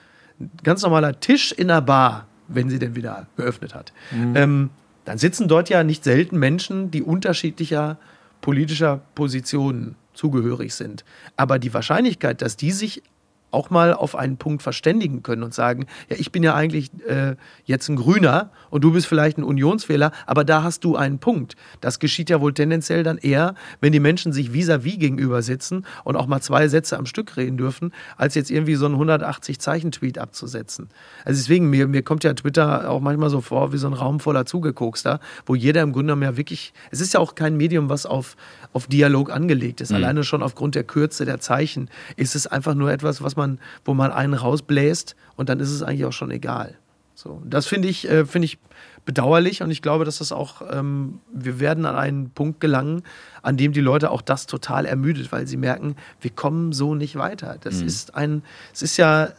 [0.63, 3.93] ganz normaler Tisch in der Bar, wenn sie denn wieder geöffnet hat.
[4.11, 4.35] Mhm.
[4.35, 4.69] Ähm,
[5.05, 7.97] dann sitzen dort ja nicht selten Menschen, die unterschiedlicher
[8.41, 11.05] politischer Positionen zugehörig sind.
[11.37, 13.03] Aber die Wahrscheinlichkeit, dass die sich
[13.51, 17.35] auch mal auf einen Punkt verständigen können und sagen, ja, ich bin ja eigentlich äh,
[17.65, 21.55] jetzt ein Grüner und du bist vielleicht ein Unionswähler, aber da hast du einen Punkt.
[21.81, 25.85] Das geschieht ja wohl tendenziell dann eher, wenn die Menschen sich vis-à-vis -vis gegenüber sitzen
[26.03, 30.17] und auch mal zwei Sätze am Stück reden dürfen, als jetzt irgendwie so einen 180-Zeichen-Tweet
[30.17, 30.89] abzusetzen.
[31.23, 34.19] Also deswegen, mir, mir kommt ja Twitter auch manchmal so vor wie so ein Raum
[34.19, 37.89] voller Zugekokster, wo jeder im Grunde genommen ja wirklich, es ist ja auch kein Medium,
[37.89, 38.35] was auf,
[38.73, 39.89] auf Dialog angelegt ist.
[39.89, 39.97] Mhm.
[39.97, 43.93] Alleine schon aufgrund der Kürze der Zeichen ist es einfach nur etwas, was man, wo
[43.93, 46.75] man einen rausbläst und dann ist es eigentlich auch schon egal.
[47.15, 48.59] So, das finde ich, äh, finde ich
[49.05, 53.01] bedauerlich und ich glaube, dass das auch, ähm, wir werden an einen Punkt gelangen,
[53.41, 57.15] an dem die Leute auch das total ermüdet, weil sie merken, wir kommen so nicht
[57.15, 57.57] weiter.
[57.61, 57.87] Das mhm.
[57.87, 58.43] ist ein,
[58.73, 59.29] es ist ja,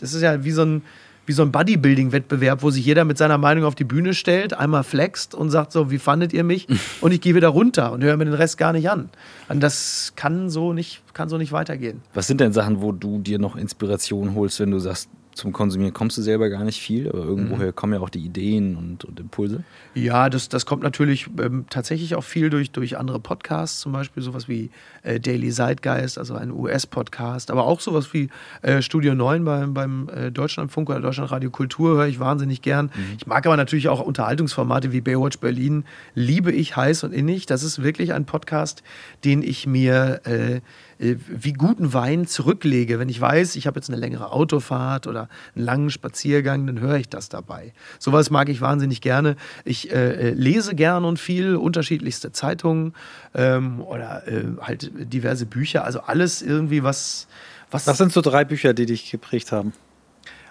[0.00, 0.82] das ist ja wie so ein,
[1.26, 4.84] wie so ein Bodybuilding-Wettbewerb, wo sich jeder mit seiner Meinung auf die Bühne stellt, einmal
[4.84, 6.66] flext und sagt so, wie fandet ihr mich?
[7.00, 9.10] Und ich gehe wieder runter und höre mir den Rest gar nicht an.
[9.48, 12.00] Und das kann so nicht, kann so nicht weitergehen.
[12.14, 15.92] Was sind denn Sachen, wo du dir noch Inspiration holst, wenn du sagst, zum Konsumieren
[15.92, 17.74] kommst du selber gar nicht viel, aber irgendwoher mhm.
[17.74, 19.64] kommen ja auch die Ideen und, und Impulse.
[19.94, 24.22] Ja, das, das kommt natürlich ähm, tatsächlich auch viel durch, durch andere Podcasts, zum Beispiel
[24.22, 24.70] sowas wie
[25.02, 28.28] äh, Daily Zeitgeist, also ein US-Podcast, aber auch sowas wie
[28.62, 32.86] äh, Studio 9 beim, beim äh, Deutschlandfunk oder Deutschlandradio Kultur höre ich wahnsinnig gern.
[32.94, 33.16] Mhm.
[33.18, 37.46] Ich mag aber natürlich auch Unterhaltungsformate wie Baywatch Berlin, liebe ich heiß und innig.
[37.46, 38.82] Das ist wirklich ein Podcast,
[39.24, 40.60] den ich mir äh,
[40.98, 42.98] wie guten Wein zurücklege.
[42.98, 46.96] Wenn ich weiß, ich habe jetzt eine längere Autofahrt oder einen langen Spaziergang, dann höre
[46.96, 47.72] ich das dabei.
[47.98, 49.36] Sowas mag ich wahnsinnig gerne.
[49.64, 52.94] Ich äh, äh, lese gern und viel, unterschiedlichste Zeitungen
[53.34, 55.84] ähm, oder äh, halt diverse Bücher.
[55.84, 57.26] Also alles irgendwie, was,
[57.70, 57.86] was.
[57.86, 59.72] Was sind so drei Bücher, die dich geprägt haben?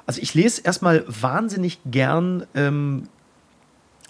[0.05, 3.03] Also ich lese erstmal wahnsinnig gern ähm,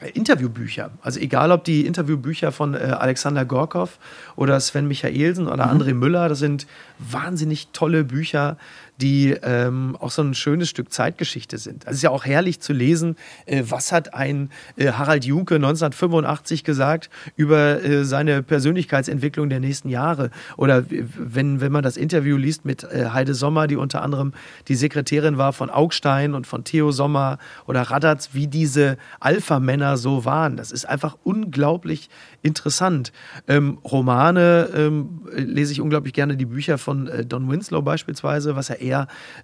[0.10, 0.92] Interviewbücher.
[1.02, 3.98] Also egal, ob die Interviewbücher von äh, Alexander Gorkov
[4.36, 5.82] oder Sven Michaelsen oder mhm.
[5.82, 6.68] André Müller, das sind
[7.00, 8.58] wahnsinnig tolle Bücher,
[9.02, 11.84] die ähm, auch so ein schönes Stück Zeitgeschichte sind.
[11.86, 13.16] Es ist ja auch herrlich zu lesen,
[13.46, 19.90] äh, was hat ein äh, Harald Junke 1985 gesagt über äh, seine Persönlichkeitsentwicklung der nächsten
[19.90, 20.30] Jahre.
[20.58, 24.34] Oder wenn, wenn man das Interview liest mit äh, Heide Sommer, die unter anderem
[24.68, 30.24] die Sekretärin war von Augstein und von Theo Sommer oder Radatz, wie diese Alpha-Männer so
[30.24, 30.56] waren.
[30.56, 32.10] Das ist einfach unglaublich
[32.44, 33.12] interessant.
[33.48, 38.68] Ähm, Romane ähm, lese ich unglaublich gerne, die Bücher von äh, Don Winslow beispielsweise, was
[38.68, 38.93] ja eher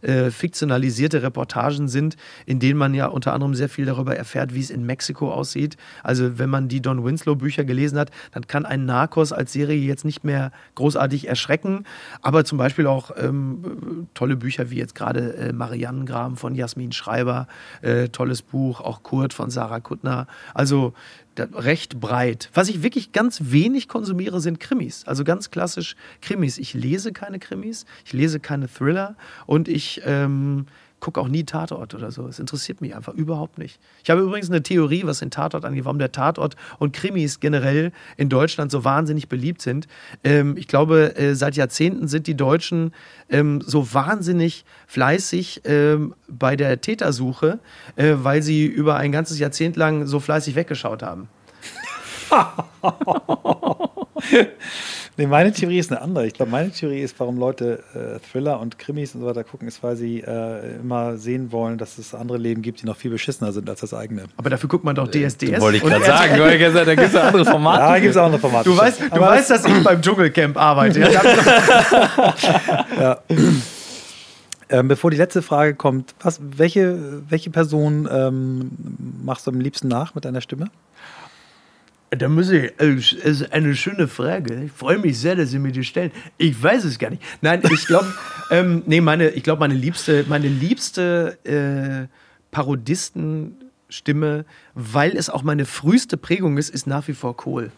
[0.02, 4.60] äh, fiktionalisierte Reportagen sind, in denen man ja unter anderem sehr viel darüber erfährt, wie
[4.60, 5.78] es in Mexiko aussieht.
[6.04, 9.80] Also wenn man die Don Winslow Bücher gelesen hat, dann kann ein Narcos als Serie
[9.80, 11.86] jetzt nicht mehr großartig erschrecken,
[12.22, 17.48] aber zum Beispiel auch ähm, tolle Bücher wie jetzt gerade äh, Mariannengraben von Jasmin Schreiber,
[17.82, 20.28] äh, tolles Buch, auch Kurt von Sarah Kuttner.
[20.54, 20.94] Also
[21.40, 22.50] recht breit.
[22.54, 25.06] Was ich wirklich ganz wenig konsumiere, sind Krimis.
[25.06, 26.58] Also ganz klassisch Krimis.
[26.58, 29.16] Ich lese keine Krimis, ich lese keine Thriller
[29.46, 30.68] und ich ähm,
[31.00, 32.28] gucke auch nie Tatort oder so.
[32.28, 33.80] Es interessiert mich einfach überhaupt nicht.
[34.04, 37.92] Ich habe übrigens eine Theorie, was den Tatort angeht, warum der Tatort und Krimis generell
[38.18, 39.88] in Deutschland so wahnsinnig beliebt sind.
[40.24, 42.94] Ähm, ich glaube, äh, seit Jahrzehnten sind die Deutschen
[43.30, 47.60] ähm, so wahnsinnig fleißig ähm, bei der Tätersuche,
[47.96, 51.30] äh, weil sie über ein ganzes Jahrzehnt lang so fleißig weggeschaut haben.
[55.20, 56.26] nee, meine Theorie ist eine andere.
[56.26, 59.68] Ich glaube, meine Theorie ist, warum Leute äh, Thriller und Krimis und so weiter gucken,
[59.68, 63.12] ist, weil sie äh, immer sehen wollen, dass es andere Leben gibt, die noch viel
[63.12, 64.24] beschissener sind als das eigene.
[64.38, 65.44] Aber dafür guckt man doch DSDS.
[65.44, 66.38] Äh, wollte ich gerade sagen.
[66.38, 67.82] da gibt es ja andere Formate.
[67.82, 68.70] Ja, gibt es auch andere Formate.
[68.70, 71.00] Du weißt, du weißt dass ich beim Dschungelcamp arbeite.
[73.00, 73.20] ja.
[74.72, 78.72] Ähm, bevor die letzte Frage kommt, was, welche, welche Person ähm,
[79.24, 80.70] machst du am liebsten nach mit deiner Stimme?
[82.12, 84.64] Da muss ich, äh, es ist eine schöne Frage.
[84.66, 86.12] Ich freue mich sehr, dass Sie mir die stellen.
[86.38, 87.22] Ich weiß es gar nicht.
[87.42, 88.12] Nein, ich glaube,
[88.52, 92.08] ähm, nee, meine, ich glaube, meine liebste, meine liebste äh,
[92.52, 97.72] Parodistenstimme, weil es auch meine früheste Prägung ist, ist nach wie vor Kohl.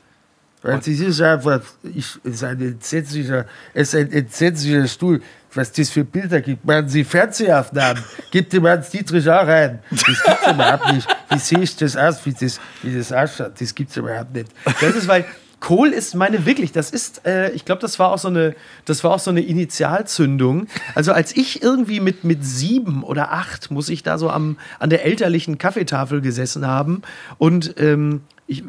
[0.63, 5.21] Das ist einfach, ich, es ist ein entsetzlicher, es ist ein entsetzlicher Stuhl
[5.53, 6.65] was das für Bilder gibt.
[6.65, 9.79] Machen Sie Fernsehaufnahmen, gibt dem Hans Dietrich auch rein.
[9.89, 11.07] Das gibt es überhaupt nicht.
[11.29, 13.59] Wie sehe ich das aus, wie das, wie das ausschaut?
[13.59, 14.51] Das gibt es überhaupt nicht.
[14.79, 15.25] Das ist, weil
[15.61, 19.03] Kohl ist meine wirklich, das ist, äh, ich glaube, das war auch so eine, das
[19.03, 20.67] war auch so eine Initialzündung.
[20.95, 24.89] Also als ich irgendwie mit, mit sieben oder acht muss ich da so am, an
[24.89, 27.03] der elterlichen Kaffeetafel gesessen haben
[27.37, 28.63] und ähm, ich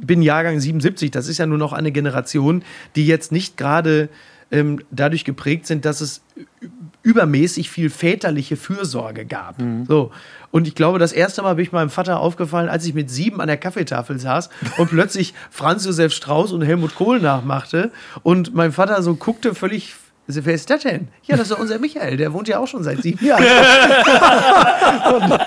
[0.00, 2.64] bin Jahrgang 77, das ist ja nur noch eine Generation,
[2.96, 4.08] die jetzt nicht gerade
[4.50, 6.22] ähm, dadurch geprägt sind, dass es
[7.02, 9.60] übermäßig viel väterliche Fürsorge gab.
[9.60, 9.84] Mhm.
[9.86, 10.10] So.
[10.50, 13.40] Und ich glaube, das erste Mal bin ich meinem Vater aufgefallen, als ich mit sieben
[13.40, 17.90] an der Kaffeetafel saß und plötzlich Franz Josef Strauß und Helmut Kohl nachmachte
[18.22, 19.94] und mein Vater so guckte völlig
[20.26, 21.08] wer ist das denn?
[21.24, 23.44] Ja, das ist unser Michael, der wohnt ja auch schon seit sieben Jahren.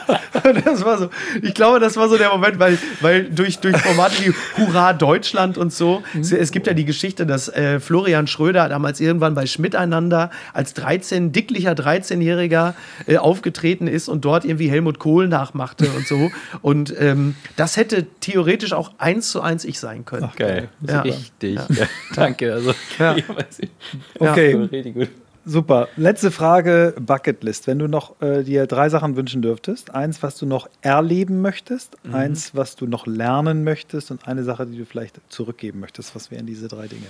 [0.44, 1.10] und, das war so,
[1.42, 5.58] ich glaube, das war so der Moment, weil, weil durch, durch Formate wie Hurra Deutschland
[5.58, 6.22] und so, mhm.
[6.22, 11.32] es gibt ja die Geschichte, dass äh, Florian Schröder damals irgendwann bei Schmiteinander als 13,
[11.32, 12.76] dicklicher 13-Jähriger
[13.08, 16.32] äh, aufgetreten ist und dort irgendwie Helmut Kohl nachmachte und so.
[16.62, 20.30] Und ähm, das hätte theoretisch auch eins zu eins ich sein können.
[20.30, 20.70] Ach, geil.
[20.86, 21.02] Ja.
[21.02, 21.56] Richtig.
[21.56, 21.66] Ja.
[21.70, 21.86] Ja.
[22.16, 22.54] Danke.
[22.54, 23.16] Also, ja.
[24.20, 25.10] Okay richtig gut.
[25.46, 25.88] Super.
[25.96, 27.68] Letzte Frage: Bucketlist.
[27.68, 31.96] Wenn du noch äh, dir drei Sachen wünschen dürftest: eins, was du noch erleben möchtest,
[32.04, 32.16] mhm.
[32.16, 36.16] eins, was du noch lernen möchtest und eine Sache, die du vielleicht zurückgeben möchtest.
[36.16, 37.08] Was wären diese drei Dinge?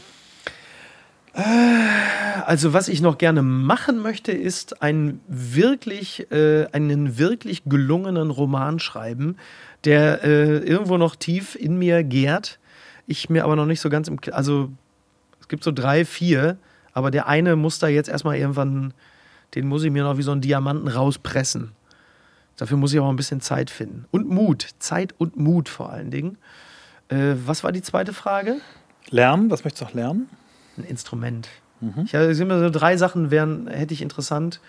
[1.34, 1.42] Äh,
[2.46, 8.80] also, was ich noch gerne machen möchte, ist einen wirklich, äh, einen wirklich gelungenen Roman
[8.80, 9.38] schreiben,
[9.84, 12.60] der äh, irgendwo noch tief in mir gärt.
[13.08, 14.20] Ich mir aber noch nicht so ganz im.
[14.32, 14.70] Also,
[15.40, 16.58] es gibt so drei, vier
[16.98, 18.92] aber der eine muss da jetzt erstmal irgendwann,
[19.54, 21.74] den muss ich mir noch wie so einen Diamanten rauspressen.
[22.56, 24.06] Dafür muss ich auch ein bisschen Zeit finden.
[24.10, 24.70] Und Mut.
[24.80, 26.40] Zeit und Mut vor allen Dingen.
[27.10, 28.56] Äh, was war die zweite Frage?
[29.12, 30.28] Lernen, was möchtest du noch lernen?
[30.76, 31.50] Ein Instrument.
[31.82, 32.06] Mhm.
[32.06, 34.60] Ich habe immer so drei Sachen wären, hätte ich interessant.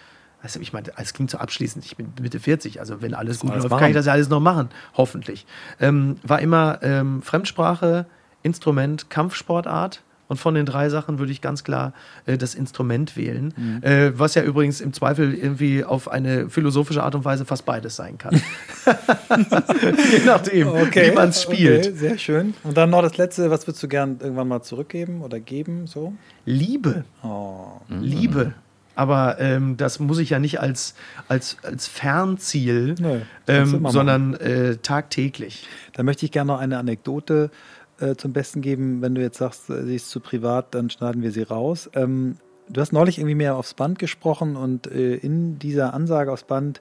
[0.42, 3.52] Also ich meine, es klingt so abschließend, ich bin Mitte 40, also wenn alles gut
[3.52, 3.80] alles läuft, machen.
[3.80, 4.68] kann ich das ja alles noch machen,
[4.98, 5.46] hoffentlich.
[5.80, 8.04] Ähm, war immer ähm, Fremdsprache,
[8.42, 11.92] Instrument, Kampfsportart und von den drei Sachen würde ich ganz klar
[12.26, 13.82] äh, das Instrument wählen, mhm.
[13.82, 17.96] äh, was ja übrigens im Zweifel irgendwie auf eine philosophische Art und Weise fast beides
[17.96, 18.34] sein kann.
[20.12, 21.86] Je nachdem, okay, wie man es spielt.
[21.86, 22.54] Okay, sehr schön.
[22.62, 25.86] Und dann noch das Letzte, was würdest du gern irgendwann mal zurückgeben oder geben?
[25.86, 26.14] So?
[26.44, 27.04] Liebe.
[27.22, 27.80] Oh.
[27.88, 28.54] Liebe
[28.98, 30.96] aber ähm, das muss ich ja nicht als,
[31.28, 35.68] als, als Fernziel, nee, ähm, sondern äh, tagtäglich.
[35.92, 37.52] Da möchte ich gerne noch eine Anekdote
[38.00, 39.02] äh, zum Besten geben.
[39.02, 41.90] Wenn du jetzt sagst, äh, sie ist zu privat, dann schneiden wir sie raus.
[41.94, 42.36] Ähm,
[42.68, 46.80] du hast neulich irgendwie mehr aufs Band gesprochen und äh, in dieser Ansage aufs Band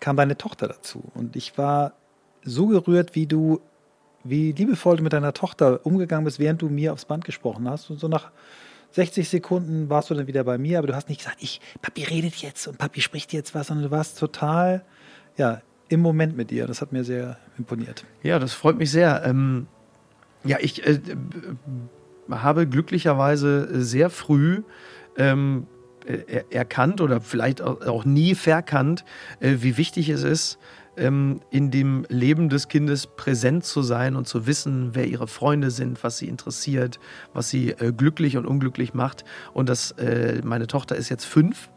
[0.00, 1.02] kam deine Tochter dazu.
[1.14, 1.92] Und ich war
[2.44, 3.60] so gerührt, wie du,
[4.24, 7.90] wie liebevoll du mit deiner Tochter umgegangen bist, während du mir aufs Band gesprochen hast.
[7.90, 8.30] Und so nach
[8.92, 12.04] 60 Sekunden warst du dann wieder bei mir, aber du hast nicht gesagt, ich, Papi
[12.04, 14.84] redet jetzt und Papi spricht jetzt was, sondern du warst total,
[15.36, 16.66] ja, im Moment mit ihr.
[16.66, 18.04] Das hat mir sehr imponiert.
[18.22, 19.22] Ja, das freut mich sehr.
[19.24, 19.66] Ähm,
[20.48, 20.98] ja, ich äh,
[22.30, 24.62] habe glücklicherweise sehr früh
[25.16, 25.66] ähm,
[26.06, 29.04] äh, erkannt oder vielleicht auch nie verkannt,
[29.40, 30.58] äh, wie wichtig es ist,
[30.96, 35.70] ähm, in dem Leben des Kindes präsent zu sein und zu wissen, wer ihre Freunde
[35.70, 36.98] sind, was sie interessiert,
[37.34, 39.24] was sie äh, glücklich und unglücklich macht.
[39.52, 41.70] Und das, äh, meine Tochter ist jetzt fünf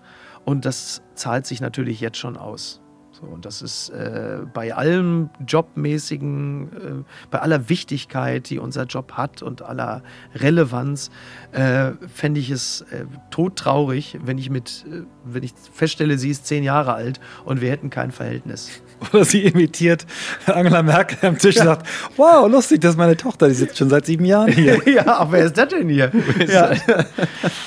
[0.45, 2.80] und das zahlt sich natürlich jetzt schon aus.
[3.21, 9.13] So, und das ist äh, bei allem Jobmäßigen, äh, bei aller Wichtigkeit, die unser Job
[9.13, 10.01] hat und aller
[10.33, 11.11] Relevanz,
[11.51, 16.47] äh, fände ich es äh, todtraurig, wenn ich mit, äh, wenn ich feststelle, sie ist
[16.47, 18.81] zehn Jahre alt und wir hätten kein Verhältnis.
[19.13, 20.07] Oder sie imitiert
[20.47, 21.61] Angela Merkel am Tisch ja.
[21.61, 24.81] und sagt, wow, lustig, das ist meine Tochter, die sitzt schon seit sieben Jahren hier.
[24.87, 26.11] ja, aber wer ist das denn hier?
[26.47, 26.71] ja.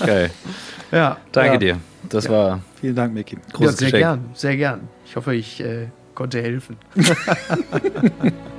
[0.05, 0.31] Geil.
[0.91, 1.17] Ja.
[1.31, 1.59] Danke ja.
[1.59, 1.81] dir.
[2.09, 2.61] Das war.
[2.81, 3.39] Vielen Dank, Miki.
[3.53, 4.03] Großes ja, sehr Geschenk.
[4.03, 4.89] gern, sehr gern.
[5.05, 6.77] Ich hoffe, ich äh, konnte helfen.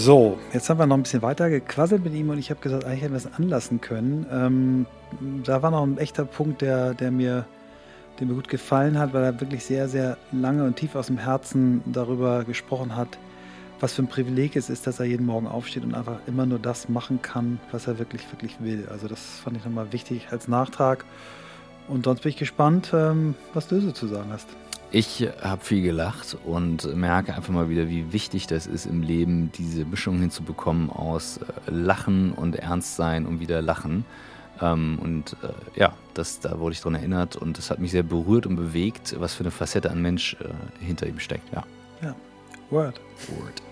[0.00, 2.84] So, jetzt haben wir noch ein bisschen weiter gequasselt mit ihm und ich habe gesagt,
[2.84, 4.26] eigentlich hätten wir es anlassen können.
[4.30, 4.86] Ähm,
[5.42, 7.46] da war noch ein echter Punkt, der, der, mir,
[8.18, 11.18] der mir gut gefallen hat, weil er wirklich sehr, sehr lange und tief aus dem
[11.18, 13.18] Herzen darüber gesprochen hat,
[13.80, 16.58] was für ein Privileg es ist, dass er jeden Morgen aufsteht und einfach immer nur
[16.58, 18.88] das machen kann, was er wirklich, wirklich will.
[18.90, 21.04] Also das fand ich nochmal wichtig als Nachtrag.
[21.86, 24.48] Und sonst bin ich gespannt, ähm, was du so zu sagen hast.
[24.90, 29.52] Ich habe viel gelacht und merke einfach mal wieder, wie wichtig das ist im Leben,
[29.52, 34.06] diese Mischung hinzubekommen aus äh, Lachen und Ernstsein und wieder Lachen.
[34.60, 38.02] Ähm, und äh, ja, das, da wurde ich daran erinnert und das hat mich sehr
[38.02, 41.52] berührt und bewegt, was für eine Facette an Mensch äh, hinter ihm steckt.
[41.52, 41.64] Ja.
[42.02, 42.14] ja.
[42.70, 43.00] Word.
[43.28, 43.67] Word.